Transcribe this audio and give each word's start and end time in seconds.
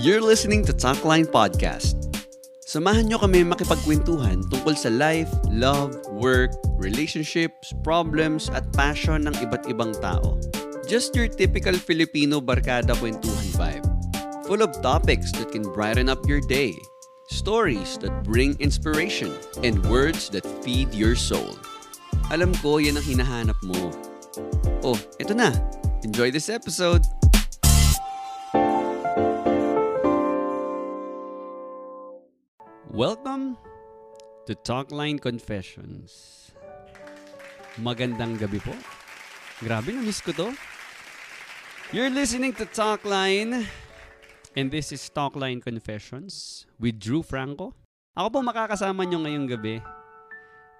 You're 0.00 0.24
listening 0.24 0.64
to 0.64 0.72
Talkline 0.72 1.28
Podcast. 1.28 2.08
Samahan 2.64 3.12
nyo 3.12 3.20
kami 3.20 3.44
makipagkwentuhan 3.44 4.48
tungkol 4.48 4.72
sa 4.72 4.88
life, 4.88 5.28
love, 5.52 5.92
work, 6.16 6.56
relationships, 6.80 7.76
problems, 7.84 8.48
at 8.56 8.64
passion 8.72 9.28
ng 9.28 9.36
iba't 9.44 9.68
ibang 9.68 9.92
tao. 10.00 10.40
Just 10.88 11.12
your 11.12 11.28
typical 11.28 11.76
Filipino 11.76 12.40
barkada 12.40 12.96
kwentuhan 12.96 13.48
vibe. 13.60 13.84
Full 14.48 14.64
of 14.64 14.72
topics 14.80 15.36
that 15.36 15.52
can 15.52 15.68
brighten 15.68 16.08
up 16.08 16.24
your 16.24 16.40
day, 16.48 16.72
stories 17.28 18.00
that 18.00 18.24
bring 18.24 18.56
inspiration, 18.56 19.36
and 19.60 19.84
words 19.84 20.32
that 20.32 20.48
feed 20.64 20.96
your 20.96 21.12
soul. 21.12 21.60
Alam 22.32 22.56
ko 22.64 22.80
yan 22.80 22.96
ang 22.96 23.04
hinahanap 23.04 23.58
mo. 23.68 23.92
Oh, 24.80 24.96
eto 25.20 25.36
na. 25.36 25.52
Enjoy 26.00 26.32
this 26.32 26.48
episode! 26.48 27.04
Welcome 32.90 33.54
to 34.50 34.58
Talkline 34.66 35.22
Confessions. 35.22 36.10
Magandang 37.78 38.34
gabi 38.34 38.58
po. 38.58 38.74
Grabe, 39.62 39.94
na-miss 39.94 40.18
ko 40.18 40.34
to. 40.34 40.50
You're 41.94 42.10
listening 42.10 42.50
to 42.58 42.66
Talkline 42.66 43.62
and 44.58 44.74
this 44.74 44.90
is 44.90 45.06
Talkline 45.06 45.62
Confessions 45.62 46.66
with 46.82 46.98
Drew 46.98 47.22
Franco. 47.22 47.78
Ako 48.18 48.26
po 48.34 48.38
makakasama 48.42 49.06
nyo 49.06 49.22
ngayong 49.22 49.46
gabi 49.46 49.78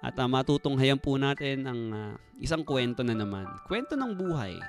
at 0.03 0.15
uh, 0.19 0.27
matutunghayan 0.27 0.99
po 0.99 1.15
natin 1.15 1.63
ang 1.63 1.81
uh, 1.95 2.13
isang 2.43 2.67
kwento 2.67 3.07
na 3.07 3.15
naman. 3.15 3.47
Kwento 3.71 3.95
ng 3.95 4.11
buhay. 4.19 4.59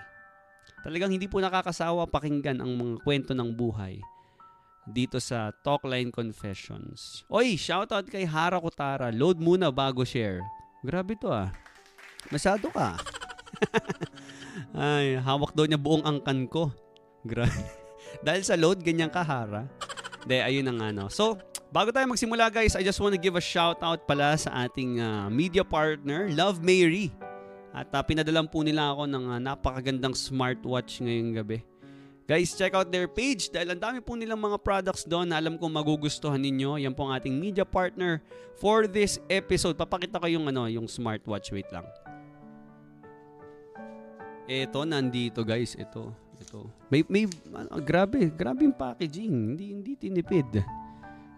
Talagang 0.86 1.10
hindi 1.10 1.26
po 1.26 1.42
nakakasawa 1.42 2.06
pakinggan 2.06 2.62
ang 2.62 2.70
mga 2.78 3.02
kwento 3.02 3.34
ng 3.34 3.50
buhay 3.50 3.98
dito 4.88 5.22
sa 5.22 5.54
Talkline 5.62 6.10
Confessions. 6.10 7.22
Oy, 7.30 7.54
shoutout 7.54 8.06
kay 8.10 8.26
Hara 8.26 8.58
Kutara. 8.58 9.14
Load 9.14 9.38
muna 9.38 9.70
bago 9.70 10.02
share. 10.02 10.42
Grabe 10.82 11.14
to 11.18 11.30
ah. 11.30 11.54
Masyado 12.30 12.66
ka. 12.74 12.98
Ay, 14.74 15.20
hawak 15.20 15.54
daw 15.54 15.66
niya 15.66 15.78
buong 15.78 16.02
angkan 16.02 16.50
ko. 16.50 16.74
Grabe. 17.22 17.54
Dahil 18.26 18.42
sa 18.42 18.58
load, 18.58 18.82
ganyan 18.82 19.10
ka, 19.10 19.22
Hara. 19.22 19.70
De, 20.26 20.42
ayun 20.42 20.66
ang 20.70 20.78
ano. 20.82 21.04
So, 21.10 21.38
bago 21.70 21.90
tayo 21.94 22.06
magsimula 22.10 22.50
guys, 22.50 22.74
I 22.74 22.82
just 22.82 22.98
want 22.98 23.14
to 23.14 23.22
give 23.22 23.34
a 23.34 23.42
shout 23.42 23.78
out 23.82 24.06
pala 24.06 24.34
sa 24.38 24.66
ating 24.66 24.98
uh, 24.98 25.26
media 25.30 25.62
partner, 25.62 26.30
Love 26.30 26.62
Mary. 26.62 27.14
At 27.72 27.88
uh, 27.94 28.04
pinadalan 28.04 28.50
po 28.50 28.60
nila 28.60 28.92
ako 28.92 29.08
ng 29.08 29.24
uh, 29.32 29.40
napakagandang 29.40 30.12
smartwatch 30.12 31.00
ngayong 31.00 31.32
gabi. 31.40 31.64
Guys, 32.22 32.54
check 32.54 32.70
out 32.70 32.86
their 32.86 33.10
page 33.10 33.50
dahil 33.50 33.74
ang 33.74 33.80
dami 33.82 33.98
po 33.98 34.14
nilang 34.14 34.38
mga 34.38 34.62
products 34.62 35.02
doon 35.02 35.26
na 35.26 35.42
alam 35.42 35.58
kong 35.58 35.74
magugustuhan 35.74 36.38
ninyo. 36.38 36.78
Yan 36.78 36.94
po 36.94 37.10
ang 37.10 37.18
ating 37.18 37.34
media 37.34 37.66
partner 37.66 38.22
for 38.62 38.86
this 38.86 39.18
episode. 39.26 39.74
Papakita 39.74 40.22
ko 40.22 40.30
yung 40.30 40.46
ano, 40.46 40.70
yung 40.70 40.86
smartwatch. 40.86 41.50
Wait 41.50 41.66
lang. 41.74 41.82
Ito 44.46 44.86
nandito 44.86 45.42
guys, 45.42 45.74
ito. 45.74 46.14
Ito. 46.38 46.70
May 46.90 47.02
may 47.10 47.26
ano, 47.50 47.82
grabe, 47.82 48.30
grabe 48.30 48.70
yung 48.70 48.76
packaging. 48.78 49.54
Hindi 49.54 49.66
hindi 49.74 49.92
tinipid. 49.98 50.62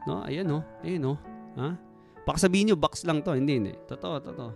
No, 0.05 0.21
ayan 0.21 0.45
no. 0.45 0.61
Ayan 0.85 1.01
no. 1.01 1.17
Ha? 1.57 1.81
Baka 2.29 2.45
sabihin 2.45 2.73
nyo, 2.73 2.77
box 2.77 3.05
lang 3.09 3.21
to. 3.25 3.37
Hindi, 3.37 3.61
hindi. 3.61 3.75
Totoo, 3.89 4.17
totoo. 4.21 4.51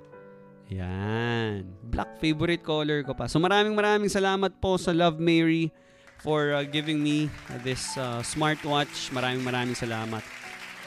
Ayan. 0.68 1.64
Black 1.88 2.20
favorite 2.20 2.60
color 2.60 3.00
ko 3.00 3.16
pa. 3.16 3.24
So 3.28 3.40
maraming 3.40 3.72
maraming 3.72 4.12
salamat 4.12 4.60
po 4.60 4.76
sa 4.76 4.92
Love 4.92 5.16
Mary 5.16 5.72
for 6.18 6.54
uh, 6.54 6.64
giving 6.66 7.02
me 7.02 7.30
this 7.62 7.94
uh, 7.98 8.22
smartwatch. 8.22 9.10
Maraming 9.14 9.42
maraming 9.42 9.78
salamat. 9.78 10.22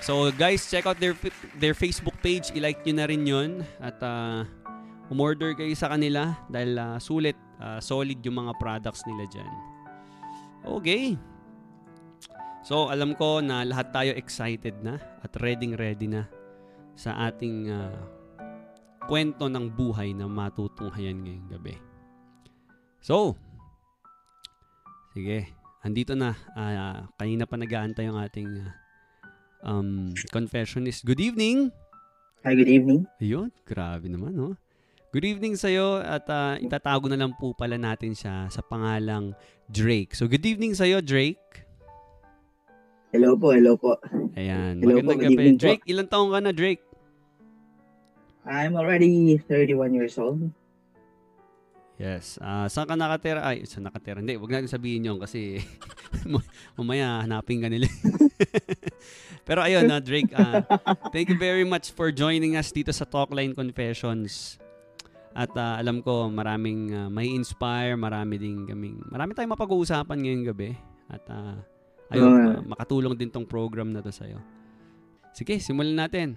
So 0.02 0.34
guys, 0.34 0.66
check 0.66 0.90
out 0.90 0.98
their 0.98 1.14
their 1.58 1.78
Facebook 1.78 2.18
page. 2.26 2.50
I-like 2.58 2.82
nyo 2.88 2.94
na 2.98 3.06
rin 3.06 3.24
yun. 3.24 3.52
At 3.78 4.02
uh, 4.02 4.44
umorder 5.12 5.54
kayo 5.54 5.72
sa 5.78 5.94
kanila 5.94 6.36
dahil 6.50 6.78
uh, 6.80 6.98
sulit, 6.98 7.38
uh, 7.62 7.78
solid 7.84 8.18
yung 8.26 8.42
mga 8.48 8.54
products 8.58 9.06
nila 9.06 9.28
dyan. 9.30 9.54
Okay. 10.66 11.16
So 12.62 12.90
alam 12.90 13.18
ko 13.18 13.42
na 13.42 13.66
lahat 13.66 13.90
tayo 13.90 14.12
excited 14.14 14.78
na 14.86 15.02
at 15.26 15.34
ready 15.42 15.74
ready 15.74 16.06
na 16.06 16.30
sa 16.94 17.30
ating 17.30 17.74
uh, 17.74 17.98
kwento 19.10 19.50
ng 19.50 19.68
buhay 19.74 20.14
na 20.14 20.30
matutunghayan 20.30 21.26
ngayong 21.26 21.50
gabi. 21.52 21.76
So, 23.02 23.34
Sige, 25.12 25.52
andito 25.84 26.16
na. 26.16 26.32
Uh, 26.56 27.04
kanina 27.20 27.44
pa 27.44 27.60
nag-aantay 27.60 28.08
yung 28.08 28.16
ating 28.16 28.48
uh, 28.64 28.72
um, 29.68 30.16
confessionist. 30.32 31.04
Good 31.04 31.20
evening! 31.20 31.68
Hi, 32.48 32.56
good 32.56 32.72
evening. 32.72 33.04
Ayun, 33.20 33.52
grabe 33.68 34.08
naman, 34.08 34.34
no? 34.34 34.56
Good 35.12 35.28
evening 35.28 35.60
sa'yo 35.60 36.00
at 36.00 36.24
uh, 36.32 36.56
itatago 36.64 37.12
na 37.12 37.20
lang 37.20 37.36
po 37.36 37.52
pala 37.52 37.76
natin 37.76 38.16
siya 38.16 38.48
sa 38.48 38.64
pangalang 38.64 39.36
Drake. 39.68 40.16
So, 40.16 40.32
good 40.32 40.48
evening 40.48 40.72
sa'yo, 40.72 41.04
Drake. 41.04 41.68
Hello 43.12 43.36
po, 43.36 43.52
hello 43.52 43.76
po. 43.76 44.00
Ayan, 44.40 44.80
hello 44.80 45.04
magandang 45.04 45.20
po, 45.20 45.24
gabi. 45.28 45.36
Evening, 45.36 45.58
Drake, 45.60 45.84
ilang 45.92 46.08
taong 46.08 46.32
ka 46.32 46.40
na, 46.40 46.56
Drake? 46.56 46.84
I'm 48.48 48.80
already 48.80 49.36
31 49.44 49.92
years 49.92 50.16
old. 50.16 50.48
Yes. 52.02 52.42
Uh, 52.42 52.66
saan 52.66 52.90
ka 52.90 52.98
nakatira? 52.98 53.46
Ay, 53.46 53.62
saan 53.70 53.86
nakatira? 53.86 54.26
Hindi, 54.26 54.34
wag 54.34 54.50
natin 54.50 54.74
sabihin 54.74 55.06
yun 55.06 55.22
kasi 55.22 55.62
mamaya 56.78 57.22
hanapin 57.22 57.62
ka 57.62 57.70
nila. 57.70 57.86
Pero 59.48 59.62
ayun, 59.62 59.86
uh, 59.86 60.02
Drake, 60.02 60.34
uh, 60.34 60.66
thank 61.14 61.30
you 61.30 61.38
very 61.38 61.62
much 61.62 61.94
for 61.94 62.10
joining 62.10 62.58
us 62.58 62.74
dito 62.74 62.90
sa 62.90 63.06
Talkline 63.06 63.54
Confessions. 63.54 64.58
At 65.38 65.54
uh, 65.54 65.78
alam 65.78 66.02
ko 66.02 66.26
maraming 66.34 66.90
uh, 66.90 67.10
may 67.14 67.30
inspire, 67.30 67.94
marami 67.94 68.42
din 68.42 68.66
kaming, 68.66 68.98
marami 69.06 69.38
tayong 69.38 69.54
mapag-uusapan 69.54 70.18
ngayong 70.26 70.46
gabi. 70.58 70.74
At 71.06 71.22
uh, 71.30 71.62
ayun, 72.10 72.34
uh, 72.34 72.62
makatulong 72.66 73.14
din 73.14 73.30
tong 73.30 73.46
program 73.46 73.94
na 73.94 74.02
to 74.02 74.10
sa'yo. 74.10 74.42
Sige, 75.38 75.62
simulan 75.62 76.02
natin. 76.02 76.34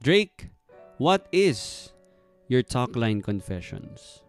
Drake, 0.00 0.48
what 0.96 1.28
is 1.28 1.92
your 2.48 2.64
Talkline 2.64 3.20
Confessions? 3.20 4.23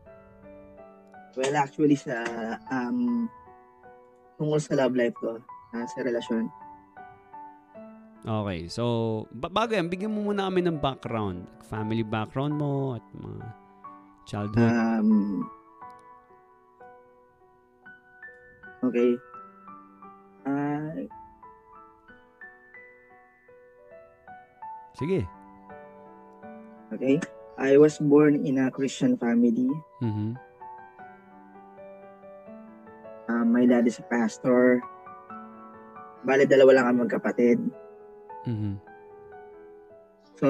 Well, 1.35 1.56
actually 1.59 2.00
sa 2.00 2.23
um 2.72 3.28
tungkol 4.40 4.59
sa 4.59 4.75
love 4.79 4.96
life 4.96 5.16
ko, 5.19 5.40
uh, 5.75 5.85
sa 5.88 6.00
relasyon. 6.03 6.47
Okay. 8.25 8.66
So, 8.73 8.84
ba- 9.29 9.53
bago 9.53 9.78
yan, 9.78 9.85
bigyan 9.85 10.09
mo 10.09 10.25
muna 10.34 10.50
kami 10.50 10.66
ng 10.66 10.81
background. 10.81 11.45
Family 11.69 12.01
background 12.01 12.57
mo 12.57 12.97
at 12.97 13.06
mga 13.13 13.45
childhood. 14.25 14.66
Um, 14.74 15.45
okay. 18.81 19.13
Uh, 20.41 21.06
Sige. 24.95 25.28
Okay. 26.95 27.19
I 27.59 27.78
was 27.78 28.00
born 28.00 28.41
in 28.47 28.57
a 28.57 28.72
Christian 28.72 29.19
family. 29.19 29.69
Mm-hmm. 30.01 30.44
Um, 33.45 33.53
my 33.53 33.66
dad 33.69 33.85
is 33.85 34.01
a 34.01 34.06
pastor. 34.09 34.81
Bale, 36.25 36.50
dalawa 36.50 36.81
lang 36.81 36.85
kami 36.89 36.97
magkapatid. 37.06 37.61
Mm-hmm. 38.50 38.73
So, 40.41 40.47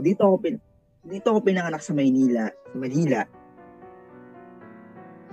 dito 0.00 0.24
ako, 0.24 0.36
pin- 0.40 0.64
dito 1.04 1.28
ako 1.28 1.44
pinanganak 1.44 1.84
sa 1.84 1.92
Maynila, 1.92 2.48
sa 2.48 2.76
Manila. 2.80 3.20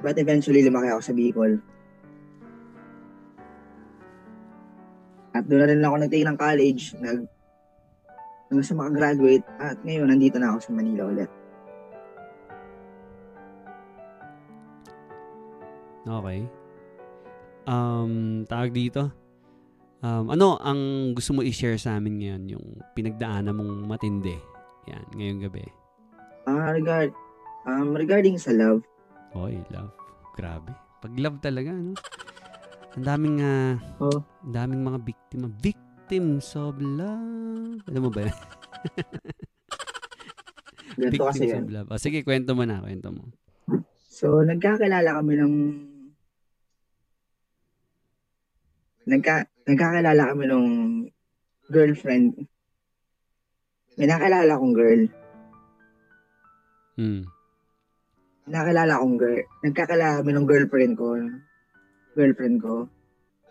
But 0.03 0.19
eventually, 0.19 0.67
lumaki 0.67 0.91
ako 0.91 1.01
sa 1.01 1.15
Bicol. 1.15 1.51
At 5.31 5.47
doon 5.47 5.63
na 5.63 5.68
rin 5.71 5.83
ako 5.88 5.95
nag-take 6.03 6.27
ng 6.27 6.39
college, 6.39 6.83
nag 7.00 7.19
hanggang 8.45 8.68
sa 8.68 8.77
makagraduate 8.77 9.47
at 9.57 9.81
ngayon 9.81 10.06
nandito 10.06 10.38
na 10.38 10.53
ako 10.53 10.69
sa 10.69 10.71
Manila 10.75 11.09
ulit. 11.09 11.31
Okay 16.06 16.64
um, 17.65 18.45
tawag 18.45 18.71
dito, 18.73 19.09
um, 20.01 20.31
ano 20.31 20.57
ang 20.62 21.12
gusto 21.13 21.33
mo 21.35 21.41
i-share 21.41 21.77
sa 21.77 21.97
amin 21.97 22.21
ngayon, 22.21 22.44
yung 22.57 22.65
pinagdaanan 22.94 23.53
mong 23.53 23.89
matindi, 23.89 24.38
yan, 24.85 25.06
ngayong 25.17 25.41
gabi? 25.50 25.65
Ah, 26.45 26.69
uh, 26.69 26.69
regard, 26.77 27.09
um, 27.65 27.97
regarding 27.97 28.38
sa 28.38 28.53
love. 28.53 28.85
Oy, 29.33 29.57
love. 29.73 29.91
Grabe. 30.38 30.71
Pag 31.01 31.13
love 31.19 31.38
talaga, 31.41 31.73
no? 31.73 31.97
Ang 32.95 33.06
daming, 33.06 33.38
uh, 33.44 33.75
oh. 34.00 34.23
ang 34.47 34.53
daming 34.56 34.81
mga 34.85 35.00
biktima. 35.03 35.47
Victims 35.59 36.56
of 36.56 36.79
love. 36.79 37.83
Alam 37.91 38.01
mo 38.07 38.09
ba 38.13 38.29
yan? 38.29 38.38
Ganito 40.95 41.27
kasi 41.27 41.51
yan. 41.51 41.68
Of 41.68 41.71
love. 41.75 41.88
Oh, 41.91 42.00
sige, 42.00 42.23
kwento 42.23 42.56
mo 42.56 42.63
na, 42.63 42.79
kwento 42.79 43.11
mo. 43.11 43.27
So, 44.07 44.39
nagkakilala 44.47 45.19
kami 45.19 45.33
ng 45.35 45.53
nagka 49.06 49.46
nagkakilala 49.69 50.24
kami 50.34 50.44
nung 50.50 50.69
girlfriend. 51.69 52.46
May 53.96 54.10
nakilala 54.10 54.60
akong 54.60 54.75
girl. 54.75 55.02
Mm. 57.00 57.24
Nakilala 58.46 58.94
akong 59.00 59.18
girl. 59.18 59.42
Nagkakilala 59.63 60.22
kami 60.22 60.30
nung 60.36 60.50
girlfriend 60.50 60.94
ko. 61.00 61.16
Girlfriend 62.13 62.57
ko. 62.60 62.92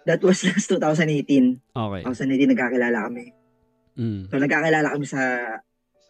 That 0.04 0.20
was 0.20 0.44
last 0.46 0.68
2018. 0.68 1.24
Okay. 1.72 2.02
2018 2.04 2.52
nagkakilala 2.52 2.98
kami. 3.08 3.32
Mm. 3.96 4.28
So 4.28 4.36
nagkakilala 4.36 4.92
kami 4.92 5.06
sa 5.08 5.22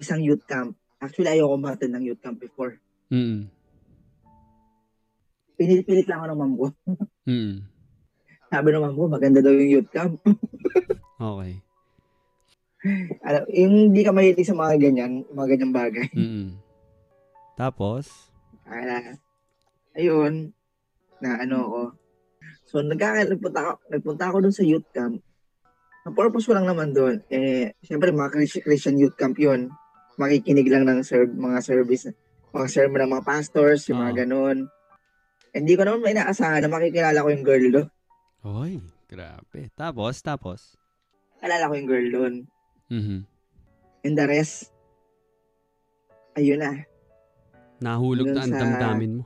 isang 0.02 0.20
youth 0.24 0.42
camp. 0.48 0.74
Actually, 0.98 1.36
ayoko 1.36 1.60
ma-attend 1.60 1.94
ng 1.94 2.04
youth 2.10 2.20
camp 2.24 2.40
before. 2.40 2.80
Mm. 3.12 3.46
Pinipilit 5.54 6.08
lang 6.10 6.24
ako 6.24 6.26
ng 6.32 6.40
ma'am 6.40 6.54
ko. 6.58 6.66
Mm. 7.24 7.64
Sabi 8.54 8.70
ng 8.70 8.86
ma'am 8.86 8.94
ko, 8.94 9.10
maganda 9.10 9.42
daw 9.42 9.50
yung 9.50 9.82
youth 9.82 9.90
camp. 9.90 10.14
Okay. 11.14 11.62
Alam, 13.24 13.42
yung 13.48 13.74
hindi 13.88 14.02
ka 14.04 14.12
mahilig 14.12 14.44
sa 14.44 14.58
mga 14.58 14.76
ganyan, 14.76 15.24
mga 15.30 15.56
ganyang 15.56 15.72
bagay. 15.72 16.10
Mm. 16.12 16.58
Tapos, 17.56 18.28
Kaya, 18.66 19.14
ayun, 19.96 20.52
na 21.22 21.38
ano 21.38 21.58
ko. 21.70 21.82
So, 22.68 22.82
nagkaka, 22.82 23.30
nagpunta 23.30 23.60
ako, 23.62 23.74
nagpunta 23.88 24.24
ako 24.28 24.36
dun 24.42 24.52
sa 24.58 24.66
youth 24.66 24.84
camp. 24.90 25.22
Ang 26.04 26.14
purpose 26.18 26.44
ko 26.44 26.52
lang 26.58 26.68
naman 26.68 26.92
doon, 26.92 27.24
eh, 27.30 27.72
siyempre, 27.80 28.12
mga 28.12 28.34
Chris- 28.34 28.60
Christian 28.66 29.00
youth 29.00 29.16
camp 29.16 29.38
yun. 29.38 29.70
Makikinig 30.20 30.68
lang 30.68 30.84
ng 30.84 31.00
serve, 31.06 31.30
mga 31.30 31.62
service, 31.64 32.10
mga 32.52 32.68
sermon 32.68 33.00
ng 33.06 33.12
mga 33.16 33.24
pastors, 33.24 33.86
yung 33.88 34.02
Oo. 34.02 34.04
mga 34.04 34.26
ganun. 34.26 34.68
Hindi 35.54 35.72
ko 35.78 35.88
naman 35.88 36.04
may 36.04 36.12
inaasahan 36.12 36.60
na 36.60 36.68
makikilala 36.68 37.22
ko 37.22 37.28
yung 37.32 37.46
girl 37.46 37.66
doon. 37.70 37.88
Oy, 38.44 38.78
grabe. 39.08 39.72
Tapos, 39.74 40.20
tapos. 40.20 40.60
Alala 41.40 41.68
ko 41.68 41.74
yung 41.74 41.88
girl 41.88 42.08
doon. 42.12 42.34
Mhm. 42.92 43.18
And 44.04 44.14
the 44.14 44.26
rest, 44.28 44.68
ayun 46.36 46.60
na. 46.60 46.84
Nahulog 47.80 48.28
na 48.30 48.44
ang 48.44 48.52
sa- 48.52 48.60
damdamin 48.60 49.12
mo. 49.20 49.24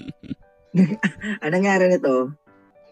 Ang 1.42 1.50
nangyari 1.50 1.90
nito, 1.90 2.30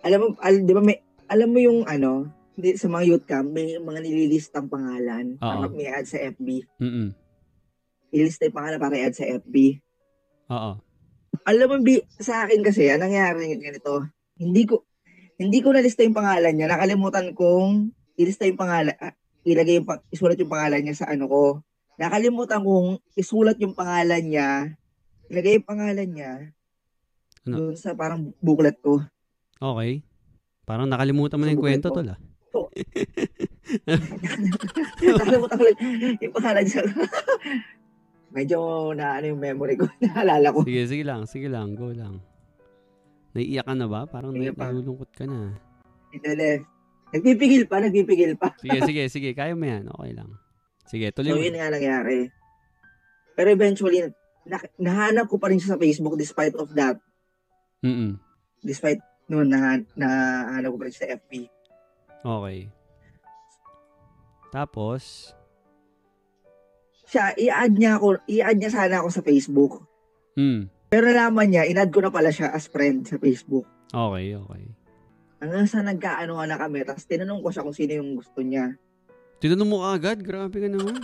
alam 0.02 0.18
mo, 0.18 0.26
al, 0.42 0.66
di 0.66 0.72
ba 0.74 0.82
may, 0.82 0.98
alam 1.30 1.48
mo 1.48 1.58
yung 1.62 1.86
ano, 1.86 2.26
hindi, 2.58 2.74
sa 2.74 2.90
mga 2.90 3.04
youth 3.06 3.26
camp, 3.30 3.54
may 3.54 3.78
mga 3.78 4.02
nililistang 4.02 4.66
pangalan. 4.66 5.38
Oo. 5.38 5.46
Para 5.46 5.70
may 5.70 5.86
add 5.86 6.10
sa 6.10 6.18
FB. 6.18 6.66
Mm. 6.82 7.14
Ilista 8.10 8.50
yung 8.50 8.56
pangalan 8.58 8.82
para 8.82 8.98
i-add 8.98 9.14
sa 9.14 9.30
FB. 9.30 9.78
Oo. 10.50 10.72
Alam 11.46 11.66
mo, 11.70 11.76
bi, 11.78 12.02
sa 12.18 12.44
akin 12.44 12.60
kasi, 12.66 12.90
ang 12.90 13.06
nangyari 13.06 13.54
ganito, 13.62 14.10
hindi 14.38 14.62
ko, 14.64 14.86
hindi 15.38 15.58
ko 15.60 15.74
nalista 15.74 16.06
yung 16.06 16.16
pangalan 16.16 16.54
niya. 16.54 16.70
Nakalimutan 16.70 17.34
kong 17.34 17.90
ilista 18.14 18.46
yung 18.46 18.58
pangalan, 18.58 18.94
ah, 18.98 19.14
ilagay 19.42 19.82
yung, 19.82 19.86
isulat 20.10 20.38
yung 20.38 20.50
pangalan 20.50 20.80
niya 20.82 20.94
sa 21.04 21.06
ano 21.10 21.26
ko. 21.26 21.42
Nakalimutan 21.98 22.62
kong 22.62 23.02
isulat 23.18 23.58
yung 23.58 23.74
pangalan 23.74 24.22
niya, 24.22 24.78
ilagay 25.26 25.58
yung 25.58 25.66
pangalan 25.66 26.08
niya, 26.08 26.32
Ano? 27.46 27.74
doon 27.74 27.76
sa 27.76 27.98
parang 27.98 28.30
booklet 28.38 28.78
ko. 28.78 29.02
Okay. 29.58 30.06
Parang 30.62 30.86
nakalimutan 30.86 31.40
mo 31.40 31.44
na 31.48 31.52
yung 31.54 31.64
kwento 31.64 31.90
tol 31.90 32.06
ah. 32.06 32.18
Nakalimutan 35.18 35.56
ko 35.58 35.64
lang 35.66 35.76
yung 36.22 36.34
pangalan 36.34 36.64
niya. 36.64 36.82
Medyo 38.36 38.58
na 38.92 39.16
ano 39.18 39.26
yung 39.32 39.40
memory 39.40 39.74
ko, 39.80 39.88
naalala 40.04 40.52
ko. 40.52 40.60
Sige, 40.68 40.82
sige 40.84 41.04
lang. 41.04 41.24
Sige 41.24 41.48
lang. 41.48 41.72
Go 41.74 41.90
lang. 41.90 42.20
Naiiyak 43.30 43.64
ka 43.64 43.74
na 43.74 43.86
ba? 43.86 44.04
Parang 44.04 44.32
Sige 44.32 44.48
na- 44.48 44.56
pa. 44.56 44.64
nalulungkot 44.68 45.10
ka 45.12 45.24
na. 45.24 45.52
Hindi, 46.08 46.64
Nagpipigil 47.08 47.64
pa, 47.64 47.80
nagpipigil 47.80 48.36
pa. 48.36 48.52
Sige, 48.58 48.78
sige, 48.84 49.02
sige. 49.08 49.30
Kaya 49.32 49.52
mo 49.52 49.64
yan. 49.64 49.88
Okay 49.88 50.12
lang. 50.12 50.36
Sige, 50.84 51.08
tuloy 51.08 51.32
So, 51.32 51.36
mo. 51.36 51.42
yun 51.42 51.56
nga 51.56 51.68
nangyari. 51.68 52.28
Pero 53.32 53.48
eventually, 53.48 54.04
na- 54.44 54.72
nahanap 54.76 55.24
ko 55.26 55.36
pa 55.36 55.48
rin 55.48 55.56
siya 55.56 55.72
sa 55.72 55.80
Facebook 55.80 56.14
despite 56.14 56.52
of 56.54 56.68
that. 56.74 57.00
Mm 57.80 58.20
Despite 58.58 58.98
noon, 59.24 59.48
na 59.48 59.80
nahanap 59.94 60.68
ko 60.68 60.76
pa 60.76 60.84
rin 60.84 60.92
siya 60.92 61.04
sa 61.06 61.12
FB. 61.16 61.32
Okay. 62.20 62.58
Tapos, 64.50 65.32
Siya, 67.04 67.32
i-add 67.34 67.72
niya 67.72 67.96
ako, 67.96 68.20
i-add 68.26 68.58
niya 68.58 68.68
sana 68.70 69.00
ako 69.00 69.08
sa 69.08 69.22
Facebook. 69.22 69.80
mm, 70.34 70.68
Pero 70.88 71.04
nalaman 71.04 71.52
niya, 71.52 71.68
in-add 71.68 71.92
ko 71.92 72.00
na 72.00 72.08
pala 72.08 72.32
siya 72.32 72.48
as 72.48 72.64
friend 72.64 73.04
sa 73.04 73.20
Facebook. 73.20 73.68
okay, 73.92 74.32
okay. 74.32 74.64
Hanggang 75.38 75.68
sa 75.70 75.84
nagkaano 75.84 76.34
na 76.48 76.58
kami, 76.58 76.82
tapos 76.82 77.06
tinanong 77.06 77.44
ko 77.44 77.48
siya 77.52 77.62
kung 77.62 77.76
sino 77.76 77.92
yung 78.00 78.18
gusto 78.18 78.40
niya. 78.42 78.74
Tinanong 79.38 79.70
mo 79.70 79.86
agad, 79.86 80.18
grabe 80.18 80.58
ka 80.58 80.66
naman. 80.66 80.98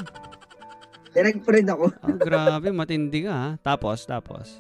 Then 1.14 1.31
nag-friend 1.31 1.69
ako. 1.70 1.84
Ah, 2.02 2.19
grabe, 2.19 2.75
matindi 2.75 3.22
ka 3.22 3.32
ha. 3.32 3.48
Tapos, 3.62 4.02
tapos. 4.02 4.58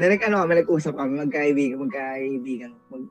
Nag, 0.00 0.24
ano 0.24 0.40
kami, 0.40 0.52
nag-usap 0.64 0.94
kami, 0.96 1.12
magkaibigan, 1.20 1.78
magkaibigan. 1.84 2.72
Mag, 2.88 3.04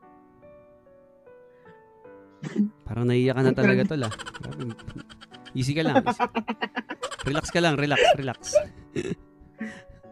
Parang 2.88 3.06
naiiyak 3.06 3.36
ka 3.36 3.42
na 3.46 3.54
talaga 3.54 3.84
tol 3.84 4.08
ah. 4.08 4.14
Easy 5.54 5.76
ka 5.76 5.84
lang. 5.86 6.02
Easy. 6.02 6.24
Relax 7.30 7.52
ka 7.52 7.60
lang, 7.62 7.76
relax, 7.76 8.02
relax. 8.16 8.56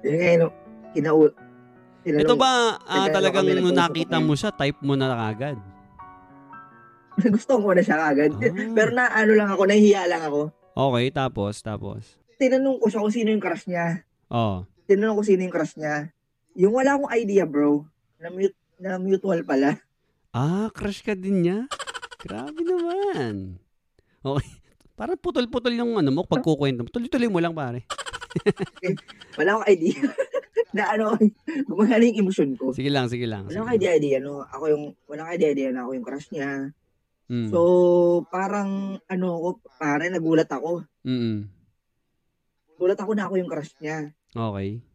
Kinau... 0.02 0.50
tinanong- 0.94 1.34
Ito 2.08 2.36
ba 2.40 2.80
ah, 2.88 3.08
talagang 3.12 3.44
nung 3.60 3.76
nakita 3.76 4.18
mo 4.24 4.34
siya, 4.38 4.56
type 4.56 4.80
mo 4.80 4.96
na 4.96 5.12
agad? 5.28 5.60
gusto 7.36 7.58
ko 7.58 7.74
na 7.74 7.82
siya 7.82 7.98
agad. 8.14 8.32
Ah. 8.38 8.54
Pero 8.78 8.90
na 8.94 9.10
ano 9.10 9.34
lang 9.34 9.50
ako, 9.50 9.66
nahihiya 9.66 10.06
lang 10.06 10.22
ako. 10.26 10.54
Okay, 10.78 11.06
tapos, 11.10 11.54
tapos. 11.66 12.02
Tinanong 12.38 12.78
ko 12.78 12.86
siya 12.94 13.02
kung 13.02 13.14
sino 13.14 13.30
yung 13.34 13.42
crush 13.42 13.66
niya. 13.66 14.06
Oh. 14.30 14.70
Tinanong 14.86 15.18
ko 15.18 15.24
sino 15.26 15.42
yung 15.42 15.54
crush 15.54 15.74
niya. 15.82 16.14
Yung 16.54 16.74
wala 16.78 16.94
akong 16.94 17.10
idea, 17.18 17.50
bro. 17.50 17.90
Na, 18.22 18.30
mute, 18.30 18.58
na 18.78 19.02
mutual 19.02 19.42
pala. 19.42 19.82
Ah, 20.30 20.70
crush 20.70 21.02
ka 21.02 21.18
din 21.18 21.42
niya? 21.42 21.60
Grabe 22.22 22.62
naman. 22.62 23.58
Okay. 24.22 24.52
Parang 24.98 25.18
putol-putol 25.18 25.74
yung 25.78 25.98
ano 25.98 26.10
mo, 26.14 26.22
pagkukwento 26.26 26.86
mo. 26.86 26.90
Tuloy-tuloy 26.90 27.30
mo 27.30 27.42
lang, 27.42 27.54
pare. 27.58 27.86
Wala 29.40 29.50
akong 29.58 29.68
idea. 29.70 30.02
na 30.76 30.84
ano, 30.94 31.16
gumagana 31.70 32.04
yung 32.04 32.28
emosyon 32.28 32.52
ko. 32.60 32.76
Sige 32.76 32.92
lang, 32.92 33.08
sige 33.08 33.26
lang. 33.26 33.48
Wala 33.48 33.64
akong 33.64 33.76
idea, 33.78 33.92
idea, 33.96 34.18
no? 34.20 34.44
Ako 34.44 34.64
yung, 34.68 34.84
wala 35.08 35.26
akong 35.26 35.36
idea, 35.40 35.50
idea 35.54 35.70
na 35.72 35.88
ako 35.88 35.92
yung 35.96 36.08
crush 36.08 36.30
niya. 36.34 36.52
Mm. 37.28 37.50
So, 37.52 37.60
parang, 38.32 39.00
ano 39.08 39.28
ako, 39.40 39.50
parang 39.80 40.12
nagulat 40.12 40.50
ako. 40.52 40.84
Mm-mm. 41.04 41.48
Gulat 42.78 43.00
ako 43.00 43.12
na 43.18 43.26
ako 43.26 43.34
yung 43.42 43.50
crush 43.50 43.74
niya. 43.82 44.14
Okay. 44.32 44.86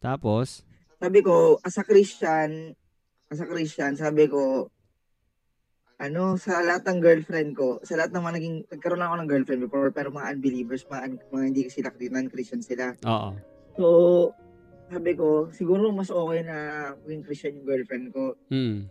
Tapos, 0.00 0.62
Sabi 1.00 1.24
ko, 1.24 1.56
as 1.64 1.80
a 1.80 1.84
Christian, 1.84 2.76
as 3.32 3.40
a 3.40 3.48
Christian, 3.48 3.96
sabi 3.96 4.28
ko, 4.28 4.68
ano, 6.00 6.40
sa 6.40 6.64
lahat 6.64 6.88
ng 6.88 6.98
girlfriend 7.04 7.52
ko, 7.52 7.76
sa 7.84 8.00
lahat 8.00 8.16
ng 8.16 8.24
mga 8.24 8.34
naging, 8.40 8.56
nagkaroon 8.72 9.04
ako 9.04 9.14
ng 9.20 9.28
girlfriend 9.28 9.60
before, 9.68 9.88
pero 9.92 10.08
mga 10.08 10.32
unbelievers, 10.32 10.88
mga, 10.88 11.20
mga 11.28 11.44
hindi 11.44 11.62
sila 11.68 11.92
non-Christian 11.92 12.64
sila. 12.64 12.96
oo. 13.04 13.30
So, 13.76 13.86
sabi 14.88 15.12
ko, 15.14 15.52
siguro 15.52 15.92
mas 15.92 16.08
okay 16.08 16.40
na 16.40 16.56
maging 17.04 17.22
Christian 17.22 17.56
yung 17.60 17.68
girlfriend 17.68 18.06
ko. 18.10 18.34
Mm. 18.48 18.88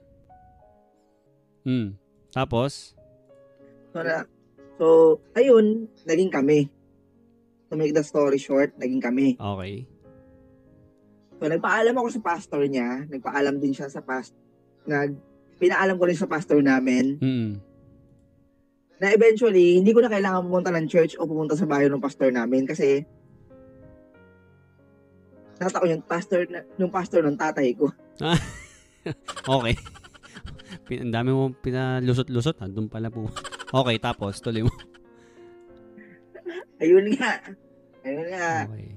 Mm. 1.66 1.90
Tapos, 2.30 2.94
So, 3.90 4.06
na, 4.06 4.22
so 4.78 5.18
ayun, 5.34 5.90
naging 6.06 6.30
kami. 6.30 6.70
To 7.70 7.78
make 7.78 7.94
the 7.94 8.06
story 8.06 8.38
short, 8.38 8.78
naging 8.78 9.02
kami. 9.02 9.34
okay. 9.34 9.90
So, 11.40 11.48
nagpaalam 11.50 11.96
ako 11.96 12.08
sa 12.14 12.22
pastor 12.22 12.62
niya, 12.70 13.08
nagpaalam 13.10 13.58
din 13.58 13.72
siya 13.72 13.88
sa 13.90 14.04
past, 14.04 14.36
nag, 14.86 15.16
pinaalam 15.60 16.00
ko 16.00 16.08
rin 16.08 16.18
sa 16.18 16.26
pastor 16.26 16.64
namin, 16.64 17.20
Mm. 17.20 17.52
na 19.00 19.12
eventually, 19.12 19.80
hindi 19.80 19.92
ko 19.92 20.00
na 20.00 20.12
kailangan 20.12 20.48
pumunta 20.48 20.72
ng 20.72 20.88
church 20.88 21.20
o 21.20 21.28
pumunta 21.28 21.56
sa 21.56 21.68
bahay 21.68 21.88
ng 21.88 22.04
pastor 22.04 22.32
namin 22.32 22.64
kasi 22.64 23.04
nakita 25.60 25.84
ko 25.84 25.88
yung 25.88 26.04
pastor, 26.04 26.42
na, 26.48 26.60
yung 26.80 26.92
pastor 26.92 27.22
ng 27.28 27.36
tatay 27.36 27.76
ko. 27.76 27.92
Okay. 29.48 29.74
Ang 31.02 31.16
dami 31.16 31.32
mo 31.32 31.50
pinalusot-lusot. 31.56 32.62
Doon 32.70 32.92
pala 32.92 33.08
po. 33.08 33.32
Okay, 33.72 33.96
tapos, 33.98 34.38
tuloy 34.44 34.68
mo. 34.68 34.74
Ayun 36.84 37.08
nga. 37.16 37.42
Ayun 38.06 38.28
nga. 38.30 38.50
Okay. 38.70 38.90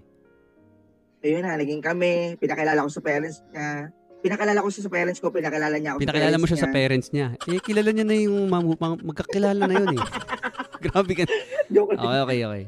Ayun 1.23 1.43
na, 1.47 1.55
naging 1.57 1.81
kami. 1.81 2.35
Pinakilala 2.37 2.83
ko 2.85 2.91
sa 2.91 3.01
parents 3.01 3.41
niya. 3.55 3.95
Pinakilala 4.23 4.63
ko 4.63 4.71
siya 4.71 4.87
sa 4.87 4.93
parents 4.95 5.19
ko. 5.19 5.35
Pinakilala 5.35 5.77
niya 5.83 5.91
ako 5.93 5.99
Pinakilala 6.07 6.37
mo 6.39 6.47
siya 6.47 6.63
sa 6.63 6.71
parents 6.71 7.11
niya. 7.11 7.35
Eh, 7.51 7.59
kilala 7.59 7.91
niya 7.91 8.07
na 8.07 8.15
yung 8.15 8.47
mam- 8.47 8.79
mam- 8.79 9.03
magkakilala 9.03 9.67
na 9.67 9.75
yun 9.75 9.99
eh. 9.99 10.03
Grabe 10.87 11.13
ka. 11.19 11.27
niya. 11.27 11.39
Joke. 11.75 11.99
Okay, 11.99 12.21
okay, 12.23 12.41
okay. 12.47 12.65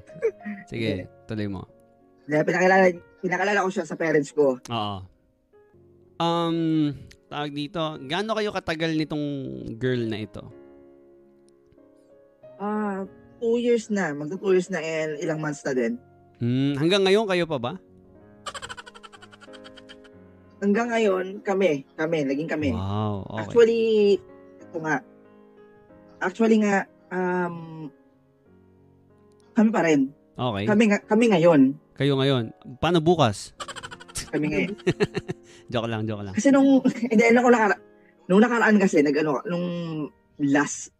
Sige, 0.66 0.90
tuloy 1.30 1.46
mo. 1.46 1.62
Kaya 2.26 2.42
pinakilala, 2.42 2.84
pinakilala 3.23 3.62
ko 3.62 3.70
siya 3.70 3.87
sa 3.87 3.94
parents 3.94 4.34
ko. 4.34 4.58
Oo. 4.58 4.99
Um, 6.18 6.90
tawag 7.30 7.54
dito, 7.54 7.82
gaano 8.06 8.34
kayo 8.34 8.50
katagal 8.50 8.99
nitong 8.99 9.25
girl 9.78 10.02
na 10.11 10.18
ito? 10.26 10.42
Ah, 12.58 13.06
two 13.38 13.62
years 13.62 13.90
na. 13.94 14.11
Magto 14.11 14.38
two 14.38 14.58
years 14.58 14.70
na 14.70 14.82
and 14.82 15.23
ilang 15.23 15.38
months 15.38 15.62
na 15.62 15.75
din. 15.75 15.99
Hmm, 16.42 16.75
hanggang 16.78 17.06
ngayon 17.06 17.30
kayo 17.30 17.46
pa 17.46 17.58
ba? 17.62 17.73
Hanggang 20.62 20.88
ngayon, 20.90 21.42
kami. 21.42 21.82
Kami. 21.99 22.18
Naging 22.26 22.50
kami. 22.50 22.70
Wow, 22.70 23.26
okay. 23.26 23.40
Actually, 23.42 23.82
ito 24.62 24.78
nga. 24.78 24.96
Actually 26.23 26.58
nga, 26.62 26.76
um, 27.11 27.56
kami 29.54 29.70
pa 29.70 29.82
rin. 29.87 30.00
Okay. 30.34 30.64
Kami, 30.66 30.84
kami 31.06 31.25
ngayon. 31.30 31.61
Kayo 31.94 32.18
ngayon. 32.18 32.50
Paano 32.82 32.99
bukas? 32.99 33.54
Kami 34.34 34.50
ngayon. 34.50 34.75
joke 35.73 35.88
lang, 35.90 36.02
joke 36.11 36.26
lang. 36.26 36.34
Kasi 36.34 36.50
nung, 36.50 36.82
hindi, 37.12 37.23
ko 37.23 37.50
nakara, 37.50 37.78
nung 38.26 38.42
nakaraan 38.42 38.76
kasi, 38.82 39.02
nag, 39.02 39.14
ano, 39.23 39.38
nung 39.46 39.66
last, 40.42 40.90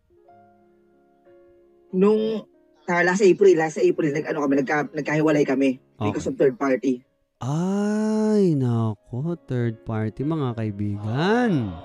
nung, 1.91 2.47
ah, 2.87 3.03
last 3.03 3.27
April, 3.27 3.59
last 3.59 3.83
April, 3.83 4.15
nag, 4.15 4.27
ano 4.31 4.39
kami, 4.47 4.55
nagka, 4.63 4.87
nagkahiwalay 4.95 5.43
kami 5.43 5.83
because 5.99 6.31
of 6.31 6.39
third 6.39 6.55
party. 6.55 7.03
Ay, 7.45 8.57
nako, 8.57 9.37
third 9.45 9.85
party 9.85 10.25
mga 10.25 10.57
kaibigan. 10.57 11.77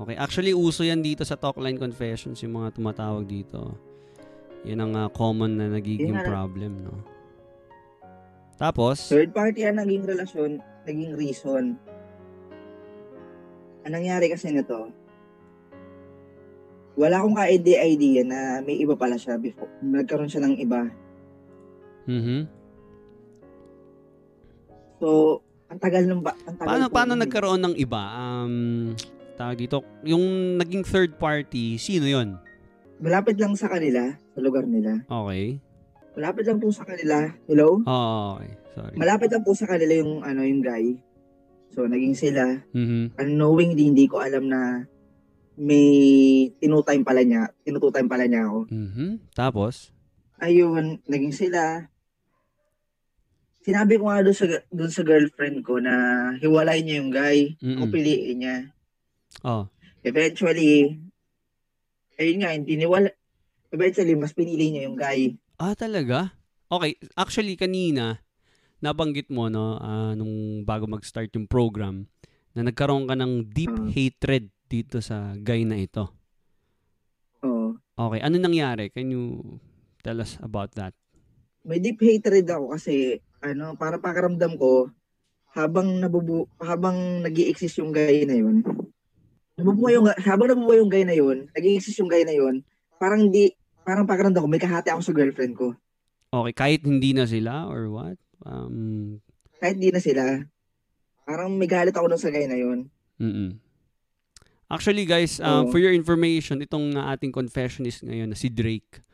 Okay, 0.00 0.16
actually 0.16 0.56
uso 0.56 0.80
yan 0.88 1.04
dito 1.04 1.20
sa 1.20 1.36
Talkline 1.36 1.76
Confessions 1.76 2.40
yung 2.40 2.64
mga 2.64 2.72
tumatawag 2.72 3.28
dito. 3.28 3.76
Yan 4.64 4.80
ang 4.80 4.92
ah, 4.96 5.12
common 5.12 5.60
na 5.60 5.68
nagiging 5.68 6.16
Yun 6.16 6.24
nga. 6.24 6.24
problem, 6.24 6.80
no? 6.80 6.96
Tapos, 8.56 9.12
Third 9.12 9.36
party 9.36 9.68
ang 9.68 9.76
naging 9.84 10.08
relasyon, 10.08 10.64
naging 10.88 11.12
reason. 11.12 11.76
Ang 13.84 13.92
nangyari 13.92 14.32
kasi 14.32 14.48
nito, 14.48 14.88
wala 16.96 17.20
akong 17.20 17.36
ka-idea 17.36 18.24
na 18.24 18.64
may 18.64 18.80
iba 18.80 18.96
pala 18.96 19.20
siya 19.20 19.36
before. 19.36 19.68
Nagkaroon 19.84 20.30
siya 20.32 20.48
ng 20.48 20.56
iba. 20.56 20.88
mhm. 22.08 22.63
So, 25.04 25.44
ang 25.68 25.76
tagal 25.76 26.08
ng 26.08 26.24
ba, 26.24 26.32
ang 26.48 26.56
tagal 26.56 26.68
Paano 26.72 26.84
paano 26.88 27.12
nung- 27.12 27.22
nagkaroon 27.28 27.60
ng 27.60 27.74
iba? 27.76 28.02
Um, 28.16 28.54
tawag 29.36 29.60
dito, 29.60 29.84
yung 30.00 30.56
naging 30.56 30.80
third 30.80 31.20
party, 31.20 31.76
sino 31.76 32.08
'yon? 32.08 32.40
Malapit 33.04 33.36
lang 33.36 33.52
sa 33.52 33.68
kanila, 33.68 34.16
sa 34.16 34.40
lugar 34.40 34.64
nila. 34.64 35.04
Okay. 35.04 35.60
Malapit 36.16 36.48
lang 36.48 36.56
po 36.56 36.72
sa 36.72 36.88
kanila. 36.88 37.28
Hello? 37.44 37.84
Oh, 37.84 38.40
okay. 38.40 38.56
Sorry. 38.72 38.96
Malapit 38.96 39.28
lang 39.28 39.44
po 39.44 39.52
sa 39.52 39.68
kanila 39.68 39.92
yung 39.92 40.24
ano 40.24 40.40
yung 40.40 40.62
guy. 40.64 40.96
So, 41.74 41.84
naging 41.84 42.16
sila. 42.16 42.64
Mhm. 42.72 43.18
Unknowingly, 43.20 43.84
hindi 43.92 44.06
ko 44.08 44.24
alam 44.24 44.48
na 44.48 44.88
may 45.58 45.84
tinutime 46.56 47.04
pala 47.04 47.26
niya. 47.26 47.50
Tinutime 47.60 48.08
pala 48.08 48.24
niya 48.24 48.46
ako. 48.46 48.70
Mhm. 48.72 49.34
Tapos, 49.36 49.90
ayun, 50.38 51.02
naging 51.04 51.34
sila. 51.34 51.90
Sinabi 53.64 53.96
ko 53.96 54.06
nga 54.06 54.20
doon 54.20 54.36
sa, 54.36 54.44
doon 54.68 54.92
sa 54.92 55.02
girlfriend 55.02 55.64
ko 55.64 55.80
na 55.80 55.94
hiwalay 56.36 56.84
niya 56.84 57.00
yung 57.00 57.08
guy. 57.08 57.56
Mm-mm. 57.58 57.80
O 57.80 57.88
piliin 57.88 58.36
niya. 58.38 58.56
oh, 59.40 59.64
Eventually, 60.04 61.00
ayun 62.20 62.38
nga, 62.44 62.52
hindi 62.52 62.76
niwala. 62.76 63.08
Eventually, 63.72 64.12
mas 64.14 64.36
pinili 64.36 64.68
niya 64.68 64.84
yung 64.84 65.00
guy. 65.00 65.32
Ah, 65.56 65.72
talaga? 65.72 66.36
Okay, 66.68 67.00
actually 67.14 67.54
kanina 67.54 68.20
nabanggit 68.78 69.32
mo 69.32 69.48
no 69.48 69.80
ah, 69.80 70.12
nung 70.12 70.60
bago 70.60 70.84
mag-start 70.84 71.32
yung 71.32 71.48
program 71.48 72.04
na 72.52 72.60
nagkaroon 72.60 73.08
ka 73.08 73.16
ng 73.16 73.48
deep 73.48 73.72
Ah. 73.72 73.88
hatred 73.88 74.52
dito 74.68 75.00
sa 75.00 75.32
guy 75.34 75.64
na 75.64 75.80
ito. 75.80 76.12
Oo. 77.40 77.80
Okay, 77.96 78.20
ano 78.20 78.36
nangyari? 78.36 78.92
Can 78.92 79.08
you 79.08 79.56
tell 80.02 80.20
us 80.20 80.36
about 80.38 80.76
that? 80.76 80.92
May 81.64 81.80
deep 81.80 81.98
hatred 82.04 82.44
ako 82.44 82.76
kasi, 82.76 83.24
ano, 83.40 83.72
para 83.80 83.96
pakaramdam 83.96 84.60
ko, 84.60 84.92
habang 85.54 86.02
nabubu 86.02 86.50
habang 86.58 87.22
nag 87.24 87.32
exist 87.40 87.78
yung 87.80 87.94
guy 87.94 88.26
na 88.28 88.36
yun, 88.36 88.60
nabubuhay 89.56 89.96
yung, 89.96 90.10
habang 90.20 90.52
nabubuhay 90.52 90.78
yung 90.82 90.92
guy 90.92 91.04
na 91.08 91.16
yun, 91.16 91.48
nag 91.48 91.64
exist 91.64 91.96
yung 91.96 92.12
guy 92.12 92.26
na 92.26 92.36
yun, 92.36 92.60
parang 93.00 93.32
di, 93.32 93.48
parang 93.80 94.04
pakaramdam 94.04 94.44
ko, 94.44 94.48
may 94.50 94.60
kahati 94.60 94.92
ako 94.92 95.00
sa 95.00 95.16
girlfriend 95.16 95.54
ko. 95.56 95.72
Okay, 96.34 96.52
kahit 96.52 96.80
hindi 96.84 97.14
na 97.14 97.24
sila 97.24 97.70
or 97.70 97.88
what? 97.88 98.18
Um, 98.44 99.22
kahit 99.62 99.80
di 99.80 99.88
na 99.88 100.02
sila, 100.02 100.44
parang 101.24 101.54
may 101.56 101.70
galit 101.70 101.94
ako 101.96 102.12
dun 102.12 102.20
sa 102.20 102.28
guy 102.28 102.44
na 102.44 102.58
yun. 102.60 102.90
mm 103.16 103.64
Actually 104.64 105.04
guys, 105.06 105.38
uh, 105.38 105.62
Oo. 105.62 105.70
for 105.70 105.78
your 105.78 105.92
information, 105.94 106.58
itong 106.58 106.96
uh, 106.98 107.12
ating 107.14 107.30
confessionist 107.30 108.02
ngayon 108.02 108.32
na 108.32 108.34
si 108.34 108.50
Drake 108.50 109.04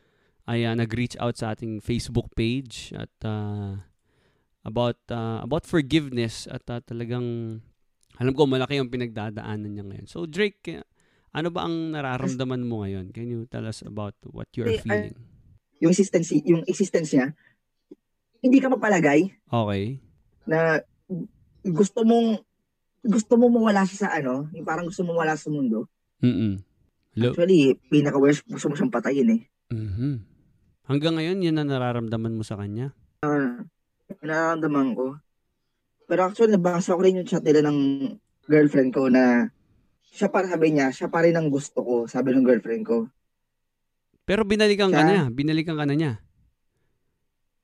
ay 0.49 0.65
uh, 0.65 0.73
nag-reach 0.73 1.17
out 1.21 1.37
sa 1.37 1.53
ating 1.53 1.81
Facebook 1.81 2.33
page 2.33 2.89
at 2.97 3.11
uh, 3.25 3.77
about 4.65 4.97
uh, 5.09 5.41
about 5.41 5.65
forgiveness 5.65 6.45
at 6.49 6.65
uh, 6.69 6.81
talagang 6.81 7.59
alam 8.17 8.33
ko 8.33 8.45
malaki 8.45 8.77
ang 8.77 8.89
pinagdadaanan 8.89 9.69
niya 9.71 9.85
ngayon. 9.85 10.07
So 10.09 10.25
Drake, 10.29 10.61
uh, 10.69 10.85
ano 11.33 11.49
ba 11.49 11.65
ang 11.65 11.95
nararamdaman 11.95 12.61
mo 12.65 12.83
ngayon? 12.85 13.09
Can 13.13 13.29
you 13.29 13.45
tell 13.47 13.65
us 13.65 13.81
about 13.81 14.17
what 14.29 14.49
you 14.53 14.65
are 14.67 14.73
Eh, 14.73 14.81
feeling? 14.81 15.15
Yung 15.81 15.89
existence, 15.93 16.29
yung 16.45 16.61
existence 16.69 17.09
niya, 17.15 17.33
hindi 18.41 18.57
ka 18.61 18.69
mapalagay 18.69 19.33
Okay. 19.49 20.01
na 20.45 20.81
gusto 21.61 22.01
mong 22.01 22.41
gusto 23.01 23.33
mo 23.33 23.49
mawala 23.49 23.81
siya 23.85 24.05
sa 24.05 24.09
ano, 24.13 24.45
yung 24.53 24.65
parang 24.65 24.85
gusto 24.85 25.01
mo 25.01 25.17
mawala 25.17 25.33
sa 25.33 25.49
mundo. 25.49 25.89
Mm. 26.21 26.61
Hello. 27.17 27.33
Actually, 27.33 27.75
pinaka-worst, 27.89 28.45
gusto 28.45 28.69
mo 28.69 28.77
siyang 28.77 28.93
patayin 28.93 29.29
eh. 29.35 29.41
Mhm. 29.73 30.30
Hanggang 30.91 31.15
ngayon, 31.15 31.39
yan 31.39 31.55
ang 31.55 31.71
nararamdaman 31.71 32.35
mo 32.35 32.43
sa 32.43 32.59
kanya? 32.59 32.91
Nararamdaman 34.19 34.91
ko. 34.91 35.15
Pero 36.03 36.27
actually, 36.27 36.51
nabasa 36.51 36.91
ko 36.91 36.99
rin 36.99 37.23
yung 37.23 37.29
chat 37.31 37.39
nila 37.47 37.63
ng 37.63 37.79
girlfriend 38.51 38.91
ko 38.91 39.07
na 39.07 39.47
siya 40.11 40.27
para 40.27 40.51
sabi 40.51 40.75
niya, 40.75 40.91
siya 40.91 41.07
pa 41.07 41.23
rin 41.23 41.39
ang 41.39 41.47
gusto 41.47 41.79
ko, 41.79 41.95
sabi 42.11 42.35
ng 42.35 42.43
girlfriend 42.43 42.83
ko. 42.83 43.07
Pero 44.27 44.43
binalikan 44.43 44.91
ka 44.91 44.99
Siya? 44.99 45.07
na 45.07 45.07
niya. 45.07 45.23
Binalikan 45.31 45.79
ka 45.79 45.87
na 45.87 45.95
niya. 45.95 46.19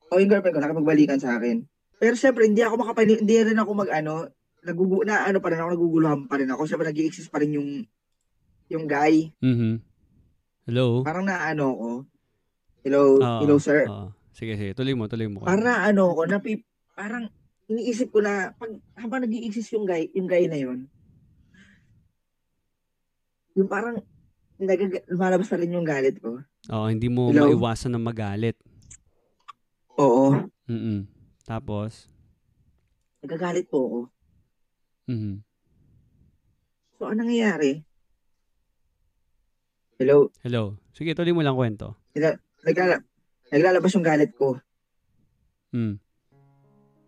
O 0.07 0.23
yung 0.23 0.31
girlfriend 0.31 0.55
ko, 0.55 0.63
nakapagbalikan 0.63 1.19
sa 1.19 1.35
akin. 1.35 1.67
Pero 1.99 2.15
syempre, 2.15 2.47
hindi 2.47 2.63
ako 2.63 2.79
makapani, 2.79 3.19
hindi 3.19 3.35
rin 3.43 3.59
ako 3.59 3.71
mag 3.75 3.91
ano, 3.91 4.31
nagugu, 4.63 5.03
na 5.03 5.27
ano 5.27 5.43
pa 5.43 5.51
rin 5.51 5.59
ako, 5.59 5.69
naguguluhan 5.75 6.19
pa 6.31 6.39
rin 6.39 6.47
ako. 6.47 6.63
Syempre, 6.63 6.87
nag 6.87 7.03
exist 7.03 7.27
pa 7.27 7.43
rin 7.43 7.59
yung, 7.59 7.83
yung 8.71 8.87
guy. 8.87 9.35
Mhm. 9.43 9.83
Hello? 10.63 11.03
Parang 11.03 11.27
na 11.27 11.43
ano 11.43 11.67
ko. 11.75 11.89
Hello, 12.87 13.19
Oo, 13.19 13.39
hello 13.43 13.59
sir. 13.59 13.83
oo. 13.83 14.15
Sige, 14.31 14.55
sige. 14.55 14.71
Tuloy 14.71 14.95
mo, 14.95 15.11
tuloy 15.11 15.27
mo. 15.27 15.43
Parang 15.43 15.59
na 15.59 15.91
ano 15.91 16.15
ko, 16.15 16.23
na 16.23 16.39
parang 16.95 17.27
iniisip 17.67 18.15
ko 18.15 18.23
na, 18.23 18.55
pag, 18.55 18.71
habang 18.95 19.27
nag 19.27 19.35
exist 19.35 19.75
yung 19.75 19.83
guy, 19.83 20.07
yung 20.15 20.23
guy 20.23 20.47
na 20.47 20.55
yun, 20.55 20.87
yung 23.59 23.67
parang, 23.67 23.99
nagag- 24.55 25.03
lumalabas 25.11 25.51
pa 25.51 25.59
rin 25.59 25.75
yung 25.75 25.83
galit 25.83 26.15
ko. 26.23 26.39
Oo, 26.71 26.87
hindi 26.87 27.11
mo 27.11 27.27
Hello? 27.27 27.51
maiwasan 27.51 27.91
na 27.91 27.99
magalit. 27.99 28.55
Oo. 29.99 30.47
Mhm. 30.71 31.11
Tapos? 31.43 32.07
Nagagalit 33.19 33.67
po 33.67 33.83
ako. 33.83 33.99
Mhm. 35.11 35.43
So, 36.95 37.11
anong 37.11 37.27
nangyayari? 37.27 37.83
Hello? 39.99 40.31
Hello? 40.39 40.79
Sige, 40.95 41.11
tuloy 41.11 41.35
mo 41.35 41.43
lang 41.43 41.59
kwento. 41.59 41.99
Naglala 42.67 42.99
naglalabas 43.47 43.95
yung 43.95 44.03
galit 44.03 44.35
ko. 44.35 44.59
Mm. 45.71 45.95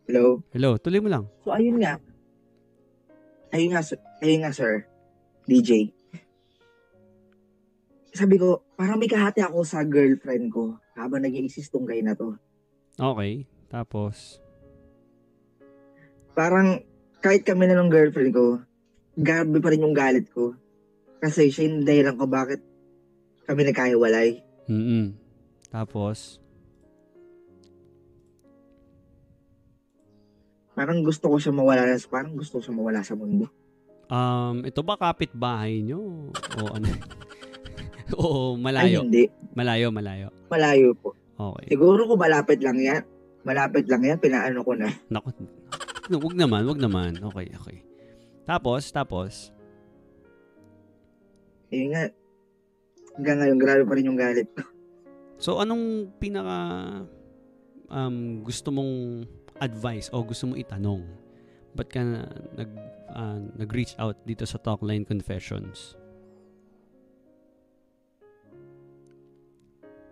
Hello? 0.07 0.39
Hello? 0.55 0.79
Tuloy 0.79 1.03
mo 1.03 1.11
lang. 1.11 1.27
So, 1.43 1.51
ayun 1.51 1.83
nga. 1.83 1.99
Ayun 3.51 3.75
nga, 3.75 3.83
sir- 3.83 3.99
ayun 4.23 4.47
nga, 4.47 4.55
sir. 4.55 4.87
DJ. 5.43 5.91
Sabi 8.15 8.39
ko, 8.39 8.63
parang 8.79 9.03
may 9.03 9.11
kahati 9.11 9.43
ako 9.43 9.67
sa 9.67 9.83
girlfriend 9.83 10.47
ko 10.47 10.79
habang 10.95 11.27
nag 11.27 11.35
exist 11.35 11.75
tong 11.75 11.83
guy 11.83 11.99
na 11.99 12.15
to. 12.15 12.39
Okay. 12.95 13.43
Tapos? 13.67 14.39
Parang 16.31 16.79
kahit 17.19 17.43
kami 17.43 17.67
na 17.67 17.75
ng 17.75 17.91
girlfriend 17.91 18.31
ko, 18.31 18.63
grabe 19.19 19.59
pa 19.59 19.75
rin 19.75 19.83
yung 19.83 19.93
galit 19.93 20.31
ko. 20.31 20.55
Kasi 21.19 21.51
siya 21.51 21.67
yung 21.67 21.83
dahilan 21.83 22.15
ko 22.15 22.31
bakit 22.31 22.63
kami 23.43 23.67
nagkahiwalay. 23.67 24.39
Mhm. 24.71 25.18
Tapos? 25.69 26.41
Parang 30.73 31.03
gusto 31.03 31.27
ko 31.29 31.37
siya 31.37 31.53
mawala, 31.53 31.85
parang 32.09 32.33
gusto 32.33 32.57
ko 32.57 32.61
siya 32.63 32.75
mawala 32.75 33.01
sa 33.03 33.13
mundo. 33.13 33.45
Um, 34.09 34.65
ito 34.65 34.81
ba 34.81 34.97
kapitbahay 34.97 35.85
nyo? 35.85 36.31
O 36.33 36.61
ano? 36.73 36.87
Oo, 38.17 38.57
Ay, 38.57 38.61
malayo. 38.63 38.99
hindi. 39.05 39.29
Malayo, 39.53 39.93
malayo. 39.93 40.27
Malayo 40.49 40.97
po. 40.97 41.13
Okay. 41.37 41.77
Siguro 41.77 42.09
ko 42.09 42.17
malapit 42.17 42.57
lang 42.65 42.81
yan. 42.81 43.05
Malapit 43.45 43.85
lang 43.85 44.01
yan, 44.01 44.17
pinaano 44.17 44.65
ko 44.65 44.73
na. 44.73 44.89
Naku, 45.13 45.29
no, 46.09 46.17
wag 46.17 46.35
naman, 46.35 46.65
wag 46.65 46.81
naman. 46.81 47.11
Okay, 47.21 47.53
okay. 47.53 47.77
Tapos, 48.49 48.89
tapos, 48.89 49.53
Ayun 51.69 51.93
nga, 51.93 52.09
hanggang 53.13 53.37
ngayon, 53.45 53.59
grabe 53.61 53.83
pa 53.85 53.93
rin 53.93 54.09
yung 54.09 54.17
galit 54.17 54.49
ko. 54.57 54.65
So, 55.39 55.63
anong 55.63 56.11
pinaka 56.19 56.59
um, 57.87 58.43
gusto 58.43 58.75
mong 58.75 59.23
advice 59.63 60.11
o 60.11 60.19
gusto 60.19 60.51
mong 60.51 60.59
itanong? 60.59 61.07
Ba't 61.79 61.87
ka 61.87 62.03
na, 62.03 62.27
nag, 62.59 62.69
uh, 63.15 63.39
nag-reach 63.55 63.95
out 64.03 64.19
dito 64.27 64.43
sa 64.43 64.59
Talkline 64.59 65.07
Confessions? 65.07 65.95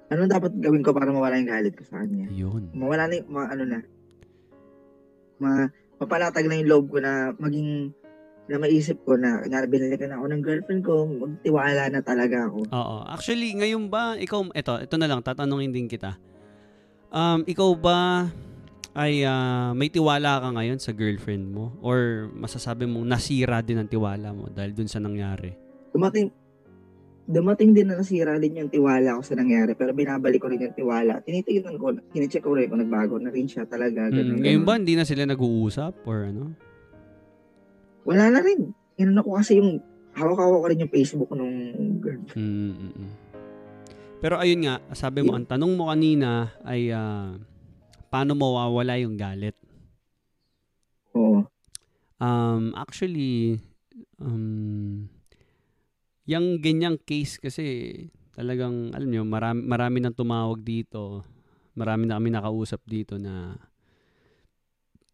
Ano 0.08 0.24
dapat 0.32 0.56
gawin 0.64 0.80
ko 0.80 0.96
para 0.96 1.12
mawala 1.12 1.36
yung 1.36 1.52
galit 1.52 1.76
ko 1.76 1.84
sa 1.84 2.08
kanya? 2.08 2.32
Yun. 2.32 2.72
Mawala 2.72 3.12
na 3.12 3.20
yung, 3.20 3.28
ma, 3.28 3.52
ano 3.52 3.64
na, 3.68 3.80
ma, 5.44 5.68
mapalatag 6.00 6.48
na 6.48 6.56
yung 6.56 6.72
loob 6.72 6.86
ko 6.88 7.04
na 7.04 7.36
maging 7.36 7.92
na 8.48 8.56
maisip 8.60 8.98
ko 9.04 9.20
na 9.20 9.44
kanyari 9.44 9.68
binalikan 9.68 10.16
ako 10.16 10.26
ng 10.32 10.42
girlfriend 10.42 10.82
ko, 10.88 11.04
magtiwala 11.04 11.92
na 11.92 12.00
talaga 12.00 12.48
ako. 12.48 12.72
Oo. 12.72 12.98
Actually, 13.04 13.52
ngayon 13.60 13.92
ba, 13.92 14.16
ikaw, 14.16 14.48
ito, 14.56 14.74
ito 14.80 14.96
na 14.96 15.08
lang, 15.08 15.20
tatanungin 15.20 15.76
din 15.76 15.92
kita. 15.92 16.16
Um, 17.12 17.44
ikaw 17.44 17.72
ba 17.76 18.32
ay 18.98 19.22
uh, 19.22 19.78
may 19.78 19.94
tiwala 19.94 20.42
ka 20.42 20.50
ngayon 20.58 20.80
sa 20.82 20.96
girlfriend 20.96 21.54
mo? 21.54 21.76
Or 21.86 22.32
masasabi 22.34 22.90
mong 22.90 23.06
nasira 23.06 23.62
din 23.62 23.78
ang 23.78 23.92
tiwala 23.92 24.34
mo 24.34 24.50
dahil 24.50 24.74
dun 24.74 24.90
sa 24.90 24.98
nangyari? 24.98 25.54
Dumating, 25.94 26.34
dumating 27.30 27.78
din 27.78 27.94
na 27.94 28.02
nasira 28.02 28.42
din 28.42 28.58
yung 28.58 28.74
tiwala 28.74 29.20
ko 29.20 29.22
sa 29.22 29.38
nangyari 29.38 29.78
pero 29.78 29.94
binabalik 29.94 30.42
ko 30.42 30.50
rin 30.50 30.66
yung 30.66 30.74
tiwala. 30.74 31.22
Tinitignan 31.22 31.78
ko, 31.78 31.94
tinicheck 32.10 32.42
ko 32.42 32.58
rin 32.58 32.74
kung 32.74 32.82
nagbago 32.82 33.22
na 33.22 33.30
rin 33.30 33.46
siya 33.46 33.70
talaga. 33.70 34.10
Ganun, 34.10 34.40
mm, 34.40 34.44
ngayon 34.44 34.64
ba 34.66 34.74
hindi 34.82 34.98
na 34.98 35.06
sila 35.06 35.30
nag-uusap 35.30 36.02
or 36.10 36.34
ano? 36.34 36.58
Wala 38.08 38.32
na 38.32 38.40
rin. 38.40 38.72
Inano 38.96 39.20
ko 39.22 39.36
kasi 39.36 39.60
yung 39.60 39.84
hawak-hawak 40.16 40.60
ko 40.64 40.68
rin 40.72 40.84
yung 40.88 40.94
Facebook 40.96 41.30
nung 41.36 41.56
girlfriend. 42.00 42.40
Mm-mm. 42.40 43.10
Pero 44.18 44.42
ayun 44.42 44.66
nga, 44.66 44.82
sabi 44.98 45.22
mo, 45.22 45.36
yeah. 45.36 45.44
ang 45.44 45.46
tanong 45.46 45.74
mo 45.78 45.94
kanina 45.94 46.50
ay 46.66 46.90
uh, 46.90 47.38
paano 48.10 48.34
mawawala 48.34 48.98
yung 48.98 49.14
galit? 49.14 49.54
Oo. 51.14 51.46
Um, 52.18 52.74
actually, 52.74 53.62
um, 54.18 55.06
yung 56.26 56.58
ganyang 56.66 56.98
case 56.98 57.38
kasi 57.38 57.66
talagang 58.34 58.90
alam 58.94 59.10
niyo 59.10 59.22
marami 59.22 59.62
marami 59.62 59.98
nang 60.02 60.18
tumawag 60.18 60.66
dito. 60.66 61.22
Marami 61.78 62.10
na 62.10 62.18
kami 62.18 62.34
nakausap 62.34 62.82
dito 62.90 63.22
na 63.22 63.54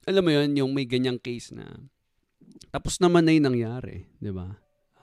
alam 0.07 0.23
mo 0.23 0.31
yon 0.31 0.55
yung 0.55 0.71
may 0.71 0.87
ganyang 0.87 1.19
case 1.19 1.51
na 1.51 1.67
tapos 2.69 3.01
naman 3.01 3.25
na 3.25 3.33
yung 3.35 3.47
nangyari, 3.51 4.07
'di 4.21 4.31
ba? 4.31 4.53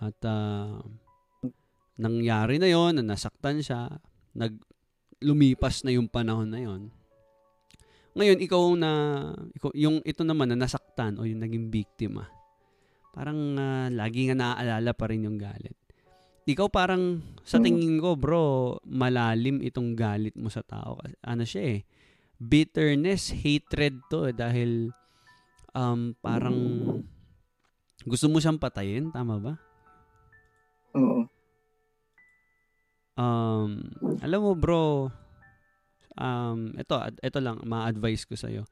At 0.00 0.17
uh, 0.25 0.81
nangyari 2.00 2.57
na 2.57 2.69
yon, 2.71 2.97
na 3.00 3.05
nasaktan 3.05 3.61
siya, 3.61 4.00
nag 4.37 4.57
lumipas 5.21 5.85
na 5.85 5.93
yung 5.93 6.09
panahon 6.09 6.49
na 6.49 6.61
yon. 6.64 6.88
Ngayon 8.17 8.38
ikaw 8.40 8.64
na 8.75 8.90
ikaw, 9.52 9.71
yung 9.76 10.00
ito 10.02 10.25
naman 10.25 10.50
na 10.50 10.64
nasaktan 10.64 11.21
o 11.21 11.29
yung 11.29 11.45
naging 11.45 11.69
biktima. 11.69 12.26
Parang 13.12 13.59
uh, 13.59 13.88
lagi 13.93 14.31
nga 14.31 14.37
naaalala 14.38 14.97
pa 14.97 15.11
rin 15.11 15.29
yung 15.29 15.37
galit 15.37 15.76
ikaw 16.50 16.67
parang 16.67 17.23
sa 17.47 17.62
tingin 17.62 18.02
ko 18.02 18.19
bro, 18.19 18.79
malalim 18.83 19.62
itong 19.62 19.95
galit 19.95 20.35
mo 20.35 20.50
sa 20.50 20.67
tao. 20.67 20.99
Ano 21.23 21.47
siya 21.47 21.79
eh, 21.79 21.81
bitterness, 22.40 23.31
hatred 23.31 24.02
to 24.11 24.31
eh, 24.31 24.35
dahil 24.35 24.91
um, 25.76 26.17
parang 26.19 26.58
gusto 28.08 28.26
mo 28.32 28.41
siyang 28.41 28.60
patayin, 28.60 29.13
tama 29.13 29.36
ba? 29.36 29.54
Oo. 30.97 31.28
Um, 33.21 33.71
alam 34.25 34.41
mo 34.41 34.52
bro, 34.56 35.13
um, 36.17 36.73
ito, 36.73 36.95
ito 37.21 37.39
lang, 37.43 37.60
ma-advise 37.69 38.25
ko 38.25 38.32
sa'yo. 38.32 38.65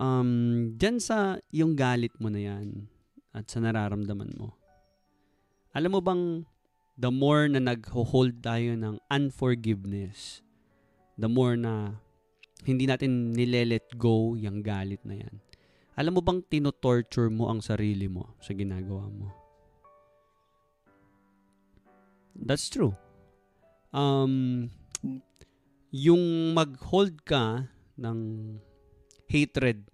Um, 0.00 0.72
dyan 0.76 1.00
sa 1.00 1.40
yung 1.52 1.76
galit 1.76 2.12
mo 2.20 2.32
na 2.32 2.40
yan 2.40 2.88
at 3.32 3.48
sa 3.48 3.60
nararamdaman 3.60 4.32
mo, 4.36 4.56
alam 5.72 5.92
mo 5.92 6.00
bang 6.04 6.44
the 7.00 7.08
more 7.08 7.48
na 7.48 7.64
nag-hold 7.64 8.44
tayo 8.44 8.76
ng 8.76 9.00
unforgiveness, 9.08 10.44
the 11.16 11.28
more 11.28 11.56
na 11.56 11.96
hindi 12.68 12.84
natin 12.84 13.32
nile-let 13.32 13.88
go 13.96 14.36
yung 14.36 14.60
galit 14.60 15.00
na 15.08 15.16
yan. 15.16 15.34
Alam 16.00 16.16
mo 16.16 16.24
bang 16.24 16.40
tinotorture 16.48 17.28
mo 17.28 17.52
ang 17.52 17.60
sarili 17.60 18.08
mo 18.08 18.32
sa 18.40 18.56
ginagawa 18.56 19.04
mo? 19.12 19.28
That's 22.32 22.72
true. 22.72 22.96
Um, 23.92 24.72
yung 25.92 26.56
mag-hold 26.56 27.20
ka 27.28 27.68
ng 28.00 28.18
hatred 29.28 29.92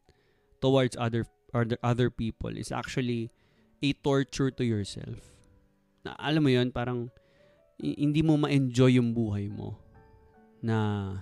towards 0.62 0.95
other 0.95 1.27
other 1.51 1.75
other 1.83 2.07
people 2.07 2.55
is 2.55 2.71
actually 2.71 3.35
a 3.83 3.90
torture 3.99 4.55
to 4.55 4.62
yourself 4.62 5.19
na 6.07 6.14
alam 6.23 6.47
mo 6.47 6.51
yon 6.55 6.71
parang 6.71 7.11
hindi 7.83 8.23
mo 8.23 8.38
ma-enjoy 8.38 8.95
yung 9.03 9.11
buhay 9.11 9.51
mo 9.51 9.75
na 10.62 11.19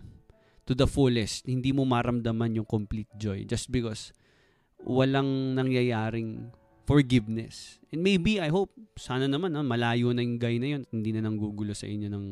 to 0.68 0.76
the 0.76 0.84
fullest. 0.84 1.48
Hindi 1.48 1.72
mo 1.72 1.88
maramdaman 1.88 2.60
yung 2.60 2.68
complete 2.68 3.08
joy 3.16 3.48
just 3.48 3.72
because 3.72 4.12
walang 4.84 5.56
nangyayaring 5.56 6.52
forgiveness. 6.84 7.80
And 7.88 8.04
maybe, 8.04 8.38
I 8.38 8.52
hope, 8.52 8.70
sana 9.00 9.24
naman, 9.24 9.56
ha, 9.56 9.64
malayo 9.64 10.12
na 10.12 10.20
yung 10.20 10.36
guy 10.36 10.60
na 10.60 10.76
yun. 10.76 10.84
Hindi 10.92 11.16
na 11.16 11.24
nanggugulo 11.24 11.72
sa 11.72 11.88
inyo 11.88 12.08
ng 12.12 12.26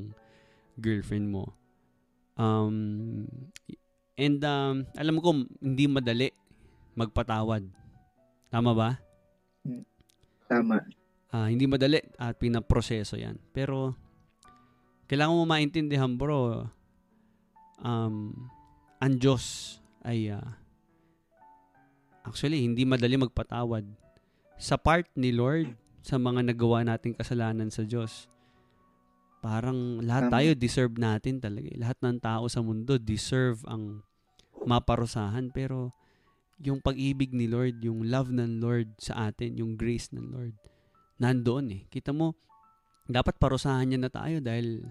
girlfriend 0.76 1.32
mo. 1.32 1.56
Um, 2.36 3.24
and 4.16 4.40
um, 4.44 4.84
alam 4.96 5.16
ko, 5.24 5.48
hindi 5.60 5.84
madali 5.88 6.28
magpatawad. 6.92 7.64
Tama 8.52 8.70
ba? 8.76 9.00
Tama. 10.44 10.84
Uh, 11.32 11.48
hindi 11.48 11.64
madali 11.64 12.04
at 12.20 12.36
pinaproseso 12.36 13.16
yan. 13.16 13.40
Pero, 13.56 13.96
kailangan 15.08 15.36
mo 15.40 15.44
maintindihan 15.48 16.12
bro, 16.12 16.68
um, 17.80 18.16
ang 19.00 19.14
Diyos 19.16 19.76
ay 20.04 20.28
uh, 20.28 20.62
actually 22.26 22.62
hindi 22.62 22.87
madali 22.87 23.18
magpatawad. 23.18 23.87
Sa 24.58 24.78
part 24.78 25.06
ni 25.18 25.35
Lord, 25.35 25.74
sa 26.02 26.18
mga 26.18 26.54
nagawa 26.54 26.82
nating 26.87 27.18
kasalanan 27.18 27.70
sa 27.70 27.87
Diyos, 27.87 28.30
parang 29.42 29.98
lahat 30.02 30.30
tayo 30.30 30.48
deserve 30.54 30.94
natin 30.98 31.42
talaga. 31.42 31.70
Lahat 31.74 31.98
ng 31.98 32.18
tao 32.22 32.46
sa 32.46 32.62
mundo 32.62 32.94
deserve 32.98 33.62
ang 33.66 34.02
maparusahan. 34.62 35.50
Pero, 35.50 35.90
yung 36.62 36.78
pag-ibig 36.78 37.35
ni 37.35 37.50
Lord, 37.50 37.82
yung 37.82 38.06
love 38.06 38.30
ng 38.30 38.62
Lord 38.62 38.94
sa 39.02 39.30
atin, 39.30 39.58
yung 39.58 39.74
grace 39.74 40.14
ng 40.14 40.30
Lord, 40.30 40.54
nandoon 41.18 41.66
eh. 41.74 41.82
Kita 41.90 42.14
mo, 42.14 42.38
dapat 43.11 43.35
parusahan 43.42 43.90
niya 43.90 43.98
na 43.98 44.11
tayo 44.11 44.38
dahil 44.38 44.87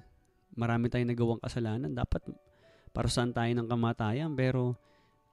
marami 0.52 0.92
tayong 0.92 1.12
nagawang 1.16 1.40
kasalanan. 1.40 1.96
Dapat 1.96 2.28
parusahan 2.92 3.32
tayo 3.32 3.52
ng 3.56 3.68
kamatayan 3.72 4.36
pero 4.36 4.76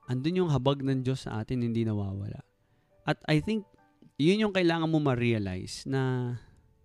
andun 0.08 0.40
yung 0.44 0.50
habag 0.50 0.80
ng 0.80 1.04
Diyos 1.04 1.28
sa 1.28 1.44
atin 1.44 1.60
hindi 1.60 1.84
nawawala. 1.84 2.40
At 3.04 3.20
I 3.28 3.44
think 3.44 3.68
yun 4.16 4.48
yung 4.48 4.54
kailangan 4.56 4.88
mo 4.88 4.98
ma-realize 4.98 5.84
na 5.84 6.34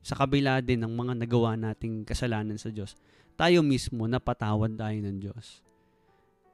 sa 0.04 0.20
kabila 0.20 0.60
din 0.60 0.84
ng 0.84 0.94
mga 0.94 1.24
nagawa 1.24 1.56
nating 1.56 2.04
kasalanan 2.04 2.60
sa 2.60 2.70
Diyos, 2.70 3.00
tayo 3.40 3.64
mismo 3.64 4.04
napatawad 4.06 4.76
tayo 4.76 5.00
ng 5.00 5.18
Diyos. 5.24 5.64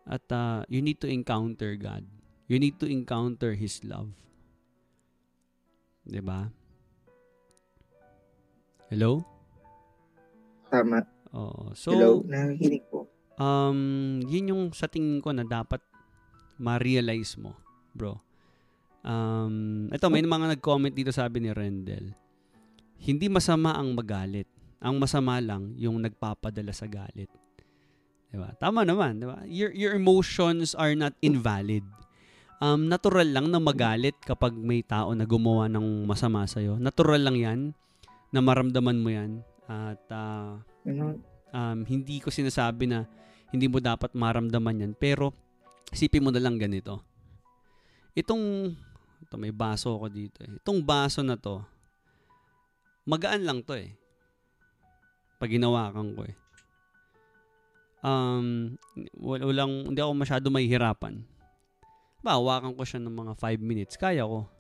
At 0.05 0.23
uh, 0.29 0.61
you 0.69 0.85
need 0.85 1.01
to 1.01 1.09
encounter 1.09 1.73
God. 1.75 2.05
You 2.45 2.61
need 2.61 2.77
to 2.81 2.87
encounter 2.89 3.57
His 3.57 3.81
love. 3.81 4.13
ba? 6.05 6.49
Hello? 8.89 9.21
Tama. 10.69 11.05
Oo. 11.33 11.73
So, 11.77 11.93
Hello, 11.93 12.09
nakikinig 12.25 12.85
po. 12.89 13.05
Um, 13.37 14.19
yun 14.25 14.49
yung 14.49 14.63
sa 14.73 14.89
tingin 14.89 15.21
ko 15.21 15.29
na 15.29 15.45
dapat 15.45 15.81
ma-realize 16.59 17.39
mo, 17.39 17.55
bro. 17.95 18.19
Um, 19.01 19.87
ito, 19.89 20.05
may 20.11 20.21
mga 20.21 20.59
nag-comment 20.59 20.91
dito 20.91 21.09
sabi 21.15 21.39
ni 21.39 21.49
Rendel. 21.55 22.11
Hindi 22.99 23.31
masama 23.31 23.73
ang 23.79 23.95
magalit. 23.95 24.45
Ang 24.83 24.99
masama 24.99 25.39
lang 25.39 25.73
yung 25.79 26.03
nagpapadala 26.03 26.75
sa 26.75 26.87
galit. 26.87 27.31
'Di 28.29 28.37
ba? 28.37 28.53
Tama 28.59 28.83
naman, 28.83 29.19
'di 29.19 29.27
ba? 29.27 29.39
Your 29.47 29.71
your 29.73 29.95
emotions 29.95 30.75
are 30.75 30.93
not 30.93 31.15
invalid. 31.19 31.83
Um, 32.59 32.91
natural 32.91 33.27
lang 33.27 33.49
na 33.49 33.59
magalit 33.59 34.19
kapag 34.23 34.51
may 34.51 34.83
tao 34.83 35.15
na 35.15 35.23
gumawa 35.23 35.71
ng 35.71 36.03
masama 36.03 36.43
sa 36.43 36.59
iyo. 36.59 36.75
Natural 36.75 37.19
lang 37.23 37.37
'yan 37.39 37.59
na 38.29 38.39
maramdaman 38.43 38.99
mo 38.99 39.09
yan. 39.09 39.41
At 39.69 40.01
uh, 40.11 40.59
um, 41.53 41.79
hindi 41.85 42.17
ko 42.21 42.29
sinasabi 42.29 42.89
na 42.89 43.05
hindi 43.49 43.65
mo 43.65 43.81
dapat 43.81 44.13
maramdaman 44.13 44.85
yan. 44.85 44.93
Pero, 44.97 45.33
isipin 45.91 46.23
mo 46.23 46.29
na 46.29 46.41
lang 46.43 46.59
ganito. 46.59 47.01
Itong, 48.13 48.75
ito 49.23 49.35
may 49.39 49.53
baso 49.53 49.95
ako 49.95 50.07
dito 50.11 50.43
eh. 50.43 50.51
Itong 50.59 50.83
baso 50.83 51.23
na 51.23 51.39
to, 51.39 51.63
magaan 53.07 53.45
lang 53.47 53.59
to 53.63 53.77
eh. 53.77 53.95
pag 55.39 55.55
hinawakan 55.55 56.19
ko 56.19 56.21
eh. 56.27 56.35
Um, 58.03 58.75
wal- 59.15 59.47
walang, 59.47 59.91
hindi 59.91 59.99
ako 60.03 60.13
masyado 60.15 60.45
mahihirapan. 60.51 61.23
Ba, 62.19 62.35
hawakan 62.35 62.75
ko 62.75 62.83
siya 62.83 62.99
ng 62.99 63.15
mga 63.15 63.33
5 63.39 63.63
minutes. 63.63 63.95
Kaya 63.95 64.27
ko. 64.27 64.51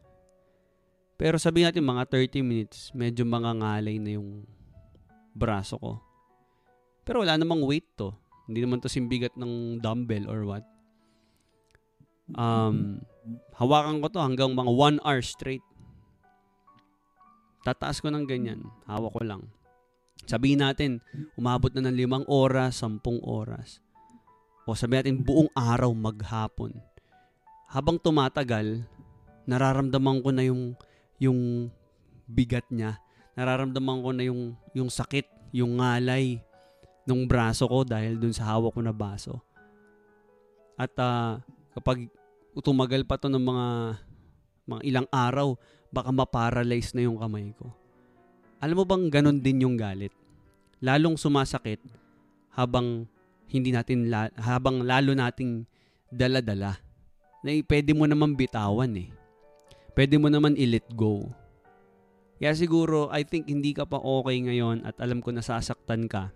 Pero 1.19 1.35
sabihin 1.35 1.67
natin 1.67 1.83
mga 1.83 2.07
30 2.07 2.39
minutes, 2.39 2.95
medyo 2.95 3.27
mga 3.27 3.59
ngalay 3.59 3.99
na 3.99 4.15
yung 4.15 4.47
braso 5.35 5.75
ko. 5.75 5.99
Pero 7.03 7.27
wala 7.27 7.35
namang 7.35 7.59
weight 7.67 7.91
to. 7.99 8.15
Hindi 8.47 8.63
naman 8.63 8.79
to 8.79 8.87
simbigat 8.87 9.35
ng 9.35 9.83
dumbbell 9.83 10.31
or 10.31 10.47
what. 10.47 10.63
Um, 12.37 13.01
hawakan 13.57 14.01
ko 14.01 14.07
to 14.09 14.21
hanggang 14.21 14.51
mga 14.53 14.71
1 15.01 15.05
hour 15.05 15.21
straight. 15.21 15.65
Tataas 17.65 17.99
ko 17.99 18.09
ng 18.09 18.25
ganyan. 18.25 18.65
Hawak 18.89 19.13
ko 19.13 19.21
lang. 19.25 19.43
Sabihin 20.29 20.61
natin, 20.61 21.01
umabot 21.33 21.73
na 21.73 21.89
ng 21.89 21.95
limang 21.95 22.25
oras, 22.29 22.81
sampung 22.81 23.17
oras. 23.25 23.81
O 24.69 24.77
sabihin 24.77 25.01
natin, 25.01 25.17
buong 25.25 25.49
araw 25.57 25.89
maghapon. 25.89 26.75
Habang 27.69 27.97
tumatagal, 27.97 28.85
nararamdaman 29.49 30.21
ko 30.21 30.29
na 30.29 30.43
yung, 30.45 30.73
yung 31.17 31.69
bigat 32.29 32.65
niya. 32.69 33.01
Nararamdaman 33.33 33.99
ko 34.05 34.09
na 34.13 34.23
yung, 34.25 34.53
yung 34.77 34.89
sakit, 34.89 35.25
yung 35.49 35.81
ngalay 35.81 36.37
ng 37.09 37.25
braso 37.25 37.65
ko 37.65 37.81
dahil 37.81 38.21
dun 38.21 38.33
sa 38.33 38.53
hawak 38.53 38.77
ko 38.77 38.81
na 38.85 38.93
baso. 38.93 39.41
At 40.77 40.93
ah, 41.01 41.41
kapag 41.73 42.05
tumagal 42.61 43.03
pa 43.03 43.19
to 43.19 43.27
ng 43.31 43.41
mga 43.41 43.67
mga 44.69 44.81
ilang 44.85 45.07
araw, 45.09 45.57
baka 45.89 46.13
ma-paralyze 46.13 46.93
na 46.93 47.09
yung 47.09 47.17
kamay 47.17 47.49
ko. 47.57 47.73
Alam 48.61 48.83
mo 48.83 48.85
bang 48.85 49.09
ganun 49.09 49.39
din 49.41 49.65
yung 49.65 49.79
galit? 49.79 50.13
Lalong 50.79 51.17
sumasakit 51.17 51.81
habang 52.53 53.09
hindi 53.49 53.73
natin 53.73 54.11
la- 54.13 54.33
habang 54.37 54.85
lalo 54.85 55.17
nating 55.17 55.65
dala-dala. 56.13 56.77
Na 57.41 57.49
i- 57.49 57.65
pwede 57.65 57.95
mo 57.97 58.05
naman 58.05 58.37
bitawan 58.37 58.93
eh. 58.99 59.09
Pwede 59.97 60.21
mo 60.21 60.29
naman 60.29 60.53
i-let 60.53 60.85
go. 60.93 61.27
Kaya 62.39 62.55
siguro, 62.55 63.11
I 63.11 63.27
think 63.27 63.51
hindi 63.51 63.75
ka 63.75 63.83
pa 63.83 63.99
okay 63.99 64.39
ngayon 64.39 64.87
at 64.87 64.95
alam 65.03 65.19
ko 65.19 65.35
nasasaktan 65.35 66.07
ka. 66.07 66.31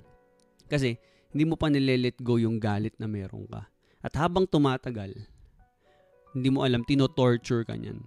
Kasi, 0.67 0.99
hindi 1.31 1.43
mo 1.47 1.55
pa 1.55 1.71
nile-let 1.71 2.19
go 2.19 2.35
yung 2.35 2.59
galit 2.59 2.91
na 2.99 3.07
meron 3.07 3.47
ka. 3.47 3.71
At 4.03 4.11
habang 4.19 4.43
tumatagal, 4.43 5.15
hindi 6.33 6.49
mo 6.49 6.65
alam, 6.65 6.81
tino-torture 6.83 7.63
ka 7.65 7.77
niyan. 7.77 8.01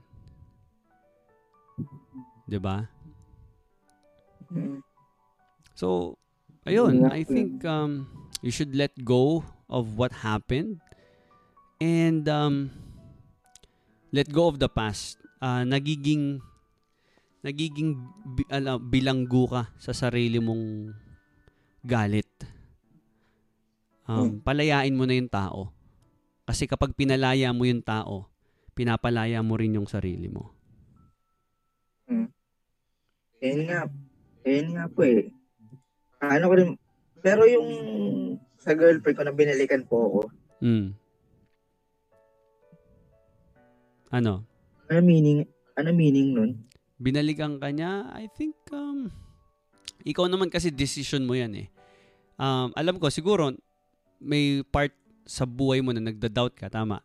'Di 2.47 2.59
ba? 2.63 2.87
So, 5.77 6.17
ayun. 6.65 7.05
I 7.13 7.23
think 7.27 7.65
um, 7.69 8.09
you 8.41 8.51
should 8.51 8.73
let 8.73 8.95
go 9.05 9.45
of 9.69 9.99
what 9.99 10.25
happened 10.25 10.81
and 11.83 12.25
um, 12.31 12.71
let 14.09 14.33
go 14.33 14.49
of 14.49 14.57
the 14.57 14.71
past. 14.71 15.21
Ah, 15.43 15.69
nagiging 15.69 16.41
nagiging 17.45 18.01
bi- 18.25 18.49
ala, 18.49 18.81
bilanggo 18.81 19.45
ka 19.47 19.63
sa 19.77 19.93
sarili 19.93 20.41
mong 20.41 20.97
galit. 21.85 22.27
Um, 24.09 24.41
palayain 24.41 24.97
mo 24.97 25.05
na 25.05 25.19
yung 25.19 25.29
tao. 25.29 25.76
Kasi 26.47 26.71
kapag 26.71 26.95
pinalaya 26.95 27.51
mo 27.51 27.67
yung 27.67 27.83
tao, 27.83 28.31
pinapalaya 28.73 29.43
mo 29.43 29.59
rin 29.59 29.75
yung 29.75 29.91
sarili 29.91 30.31
mo. 30.31 30.55
Ayun 33.43 33.63
nga. 33.69 33.81
Ayun 34.47 34.69
nga 34.79 34.85
po 34.87 35.03
eh. 35.03 35.29
Ano 36.23 36.45
ko 36.49 36.55
rin, 36.55 36.71
pero 37.19 37.45
yung 37.45 37.69
sa 38.57 38.73
girlfriend 38.73 39.17
ko 39.19 39.23
na 39.27 39.35
binalikan 39.35 39.83
po 39.85 39.97
ako, 40.09 40.21
Mm. 40.57 40.97
Ano? 44.09 44.49
ano 44.89 45.01
meaning, 45.05 45.45
ano 45.77 45.91
meaning 45.93 46.33
nun? 46.33 46.51
binalikan 46.97 47.61
ka 47.61 47.69
niya, 47.69 48.09
I 48.17 48.25
think, 48.33 48.57
um, 48.73 49.13
ikaw 50.01 50.25
naman 50.25 50.49
kasi 50.49 50.73
decision 50.73 51.29
mo 51.29 51.37
yan 51.37 51.53
eh. 51.53 51.69
Um, 52.41 52.73
alam 52.73 52.97
ko, 52.97 53.13
siguro, 53.13 53.53
may 54.17 54.65
part 54.65 54.97
sa 55.27 55.43
buhay 55.45 55.83
mo 55.83 55.91
na 55.91 56.01
nagda-doubt 56.01 56.55
ka, 56.55 56.71
tama? 56.71 57.03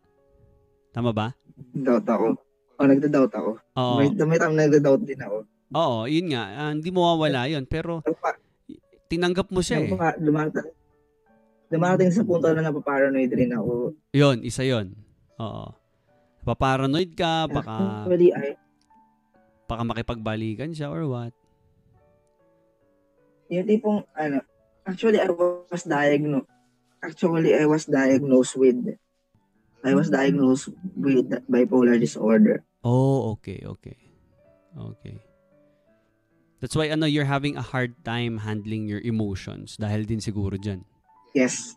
Tama 0.94 1.10
ba? 1.10 1.34
Doubt 1.74 2.06
ako. 2.06 2.38
O, 2.78 2.86
nagda-doubt 2.86 3.34
ako. 3.34 3.52
Oo. 3.58 3.98
May, 3.98 4.08
may 4.14 4.40
time 4.40 4.56
nagda-doubt 4.56 5.04
din 5.04 5.22
ako. 5.22 5.38
Oo, 5.72 6.00
yun 6.06 6.30
nga. 6.30 6.44
Ah, 6.54 6.72
hindi 6.72 6.94
mo 6.94 7.04
mawawala 7.04 7.50
yun. 7.50 7.66
Pero, 7.66 8.06
tinanggap 9.10 9.50
mo 9.50 9.60
siya 9.60 9.82
eh. 9.82 9.90
Dumarating, 10.22 10.70
dumarating 11.68 12.12
sa 12.14 12.22
punto 12.22 12.48
na 12.54 12.62
napaparanoid 12.62 13.32
rin 13.34 13.52
ako. 13.58 13.98
Yun, 14.14 14.46
isa 14.46 14.62
yun. 14.62 14.94
Oo. 15.42 15.74
Paparanoid 16.42 17.14
ka, 17.14 17.46
baka, 17.50 18.06
Actually, 18.06 18.34
I, 18.34 18.58
baka 19.66 19.82
makipagbalikan 19.86 20.74
siya 20.74 20.90
or 20.90 21.06
what. 21.10 21.34
yung 23.52 23.68
tipong, 23.68 24.00
ano, 24.16 24.40
actually, 24.88 25.20
I 25.20 25.28
was 25.28 25.84
diagnosed, 25.84 26.48
actually, 27.04 27.58
I 27.58 27.66
was 27.66 27.86
diagnosed 27.86 28.56
with, 28.56 28.78
I 29.84 29.94
was 29.94 30.10
diagnosed 30.10 30.70
with 30.96 31.30
bipolar 31.50 32.00
disorder. 32.00 32.64
Oh, 32.86 33.38
okay, 33.38 33.62
okay. 33.66 33.98
Okay. 34.78 35.20
That's 36.62 36.78
why 36.78 36.94
ano 36.94 37.10
you're 37.10 37.28
having 37.28 37.58
a 37.58 37.66
hard 37.66 37.98
time 38.06 38.46
handling 38.46 38.86
your 38.86 39.02
emotions 39.02 39.76
dahil 39.82 40.06
din 40.06 40.22
siguro 40.22 40.56
diyan. 40.62 40.86
Yes. 41.34 41.74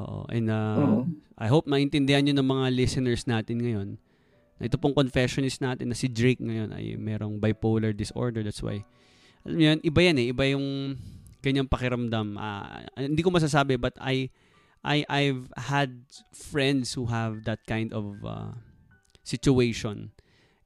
Oo. 0.00 0.24
And 0.32 0.48
uh, 0.48 0.80
Oo. 0.80 1.00
I 1.36 1.46
hope 1.52 1.68
maintindihan 1.68 2.24
niyo 2.24 2.40
ng 2.40 2.48
mga 2.48 2.66
listeners 2.72 3.28
natin 3.28 3.60
ngayon. 3.60 3.88
Na 4.56 4.64
ito 4.64 4.80
pong 4.80 4.96
confessionist 4.96 5.60
natin 5.60 5.92
na 5.92 5.96
si 5.98 6.08
Drake 6.08 6.40
ngayon 6.40 6.72
ay 6.72 6.96
merong 6.96 7.36
bipolar 7.36 7.92
disorder. 7.92 8.40
That's 8.40 8.64
why 8.64 8.82
alam 9.44 9.56
niyo 9.60 9.66
yan, 9.76 9.80
iba 9.84 10.00
yan 10.00 10.16
eh. 10.16 10.26
Iba 10.32 10.44
yung 10.56 10.66
ganyang 11.44 11.68
pakiramdam. 11.68 12.40
Ah, 12.40 12.80
hindi 12.96 13.20
ko 13.20 13.28
masasabi 13.28 13.76
but 13.76 13.92
I 14.00 14.32
I 14.84 15.08
I've 15.08 15.48
had 15.56 16.04
friends 16.36 16.92
who 16.92 17.08
have 17.08 17.48
that 17.48 17.64
kind 17.64 17.90
of 17.96 18.20
uh, 18.20 18.52
situation. 19.24 20.12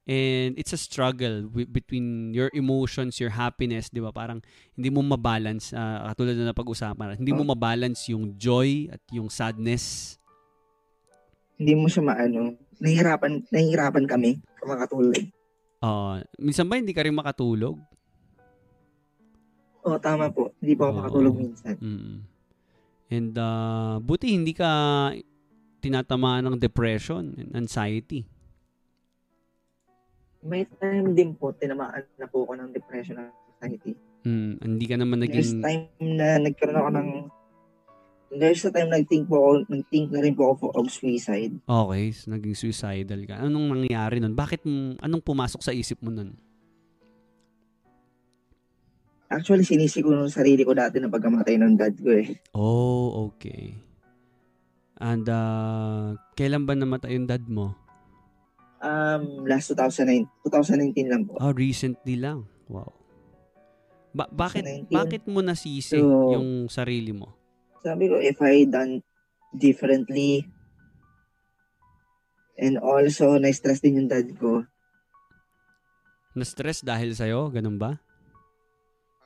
And 0.09 0.57
it's 0.57 0.73
a 0.73 0.81
struggle 0.81 1.47
wi- 1.53 1.69
between 1.69 2.33
your 2.33 2.49
emotions, 2.51 3.21
your 3.21 3.31
happiness, 3.31 3.87
'di 3.87 4.01
ba? 4.03 4.11
Parang 4.11 4.43
hindi 4.75 4.89
mo 4.91 5.05
mabalance 5.05 5.71
ah, 5.71 6.11
katulad 6.11 6.35
na 6.35 6.51
napag-usapan. 6.51 7.15
Hindi 7.15 7.31
mo 7.31 7.45
mabalance 7.47 8.09
yung 8.11 8.35
joy 8.35 8.89
at 8.89 9.01
yung 9.13 9.29
sadness. 9.31 10.17
Hindi 11.61 11.77
mo 11.77 11.85
siya 11.87 12.03
maano. 12.03 12.57
Nahihirapan, 12.79 13.47
nahihirapan 13.51 14.05
kami 14.09 14.39
makatulog. 14.65 15.29
Ah, 15.79 16.19
minsan 16.35 16.67
ba 16.67 16.75
hindi 16.75 16.91
ka 16.91 17.05
rin 17.05 17.15
makatulog? 17.15 17.79
Oo, 19.87 19.97
tama 20.01 20.27
po. 20.33 20.51
Hindi 20.59 20.75
po 20.75 20.89
ako 20.89 20.91
Oo. 20.91 20.99
makatulog 20.99 21.35
minsan. 21.39 21.75
Mm. 21.79 22.38
And 23.09 23.33
uh, 23.33 23.97
buti 23.97 24.37
hindi 24.37 24.53
ka 24.53 24.69
tinatamaan 25.81 26.45
ng 26.45 26.57
depression 26.61 27.33
and 27.35 27.51
anxiety. 27.57 28.27
May 30.39 30.63
time 30.79 31.17
din 31.17 31.35
po, 31.35 31.51
tinamaan 31.51 32.05
na 32.15 32.29
po 32.29 32.47
ako 32.47 32.53
ng 32.61 32.69
depression 32.71 33.17
and 33.19 33.33
anxiety. 33.59 33.97
Mm, 34.23 34.61
hindi 34.61 34.85
ka 34.87 34.95
naman 34.95 35.25
There's 35.25 35.51
naging 35.51 35.63
time 35.63 35.83
na 36.15 36.27
nagkaroon 36.39 36.79
ako 36.79 36.91
ng 36.95 37.09
There's 38.29 38.61
a 38.61 38.69
time 38.69 38.93
nag-think 38.93 39.25
po 39.25 39.41
ako, 39.41 39.73
nag-think 39.73 40.13
na 40.13 40.21
rin 40.21 40.37
po 40.37 40.53
ako 40.53 40.69
of 40.77 40.93
suicide. 40.93 41.49
Okay, 41.65 42.13
so 42.13 42.29
naging 42.29 42.53
suicidal 42.53 43.25
ka. 43.25 43.41
Anong 43.41 43.89
nangyari 43.89 44.21
nun? 44.21 44.37
Bakit 44.37 44.69
anong 45.01 45.23
pumasok 45.25 45.65
sa 45.65 45.73
isip 45.73 45.97
mo 46.05 46.13
nun? 46.13 46.37
Actually, 49.29 49.61
sinisi 49.61 50.01
ko 50.01 50.09
nung 50.09 50.33
sarili 50.33 50.65
ko 50.65 50.73
dati 50.73 50.97
na 50.97 51.05
pagkamatay 51.05 51.61
ng 51.61 51.77
dad 51.77 51.93
ko 52.01 52.09
eh. 52.09 52.33
Oh, 52.51 53.29
okay. 53.29 53.77
And 54.97 55.21
uh, 55.29 56.17
kailan 56.33 56.65
ba 56.65 56.73
namatay 56.73 57.13
yung 57.13 57.29
dad 57.29 57.45
mo? 57.45 57.77
Um, 58.81 59.45
last 59.45 59.69
2009, 59.69 60.25
2019 60.49 61.11
lang 61.13 61.21
po. 61.29 61.37
Ah, 61.37 61.53
recently 61.53 62.17
lang. 62.17 62.49
Wow. 62.65 62.89
Ba- 64.09 64.33
bakit 64.33 64.65
2019. 64.65 64.97
bakit 64.97 65.23
mo 65.29 65.45
nasisi 65.45 66.01
So- 66.01 66.33
yung 66.33 66.65
sarili 66.65 67.13
mo? 67.13 67.29
Sabi 67.79 68.09
ko, 68.09 68.17
if 68.17 68.41
I 68.41 68.65
done 68.65 68.99
differently, 69.53 70.43
and 72.59 72.75
also, 72.75 73.39
na-stress 73.39 73.79
din 73.79 74.03
yung 74.03 74.09
dad 74.11 74.27
ko. 74.35 74.65
Na-stress 76.35 76.83
dahil 76.83 77.15
sa'yo? 77.15 77.47
Ganun 77.53 77.79
ba? 77.79 78.03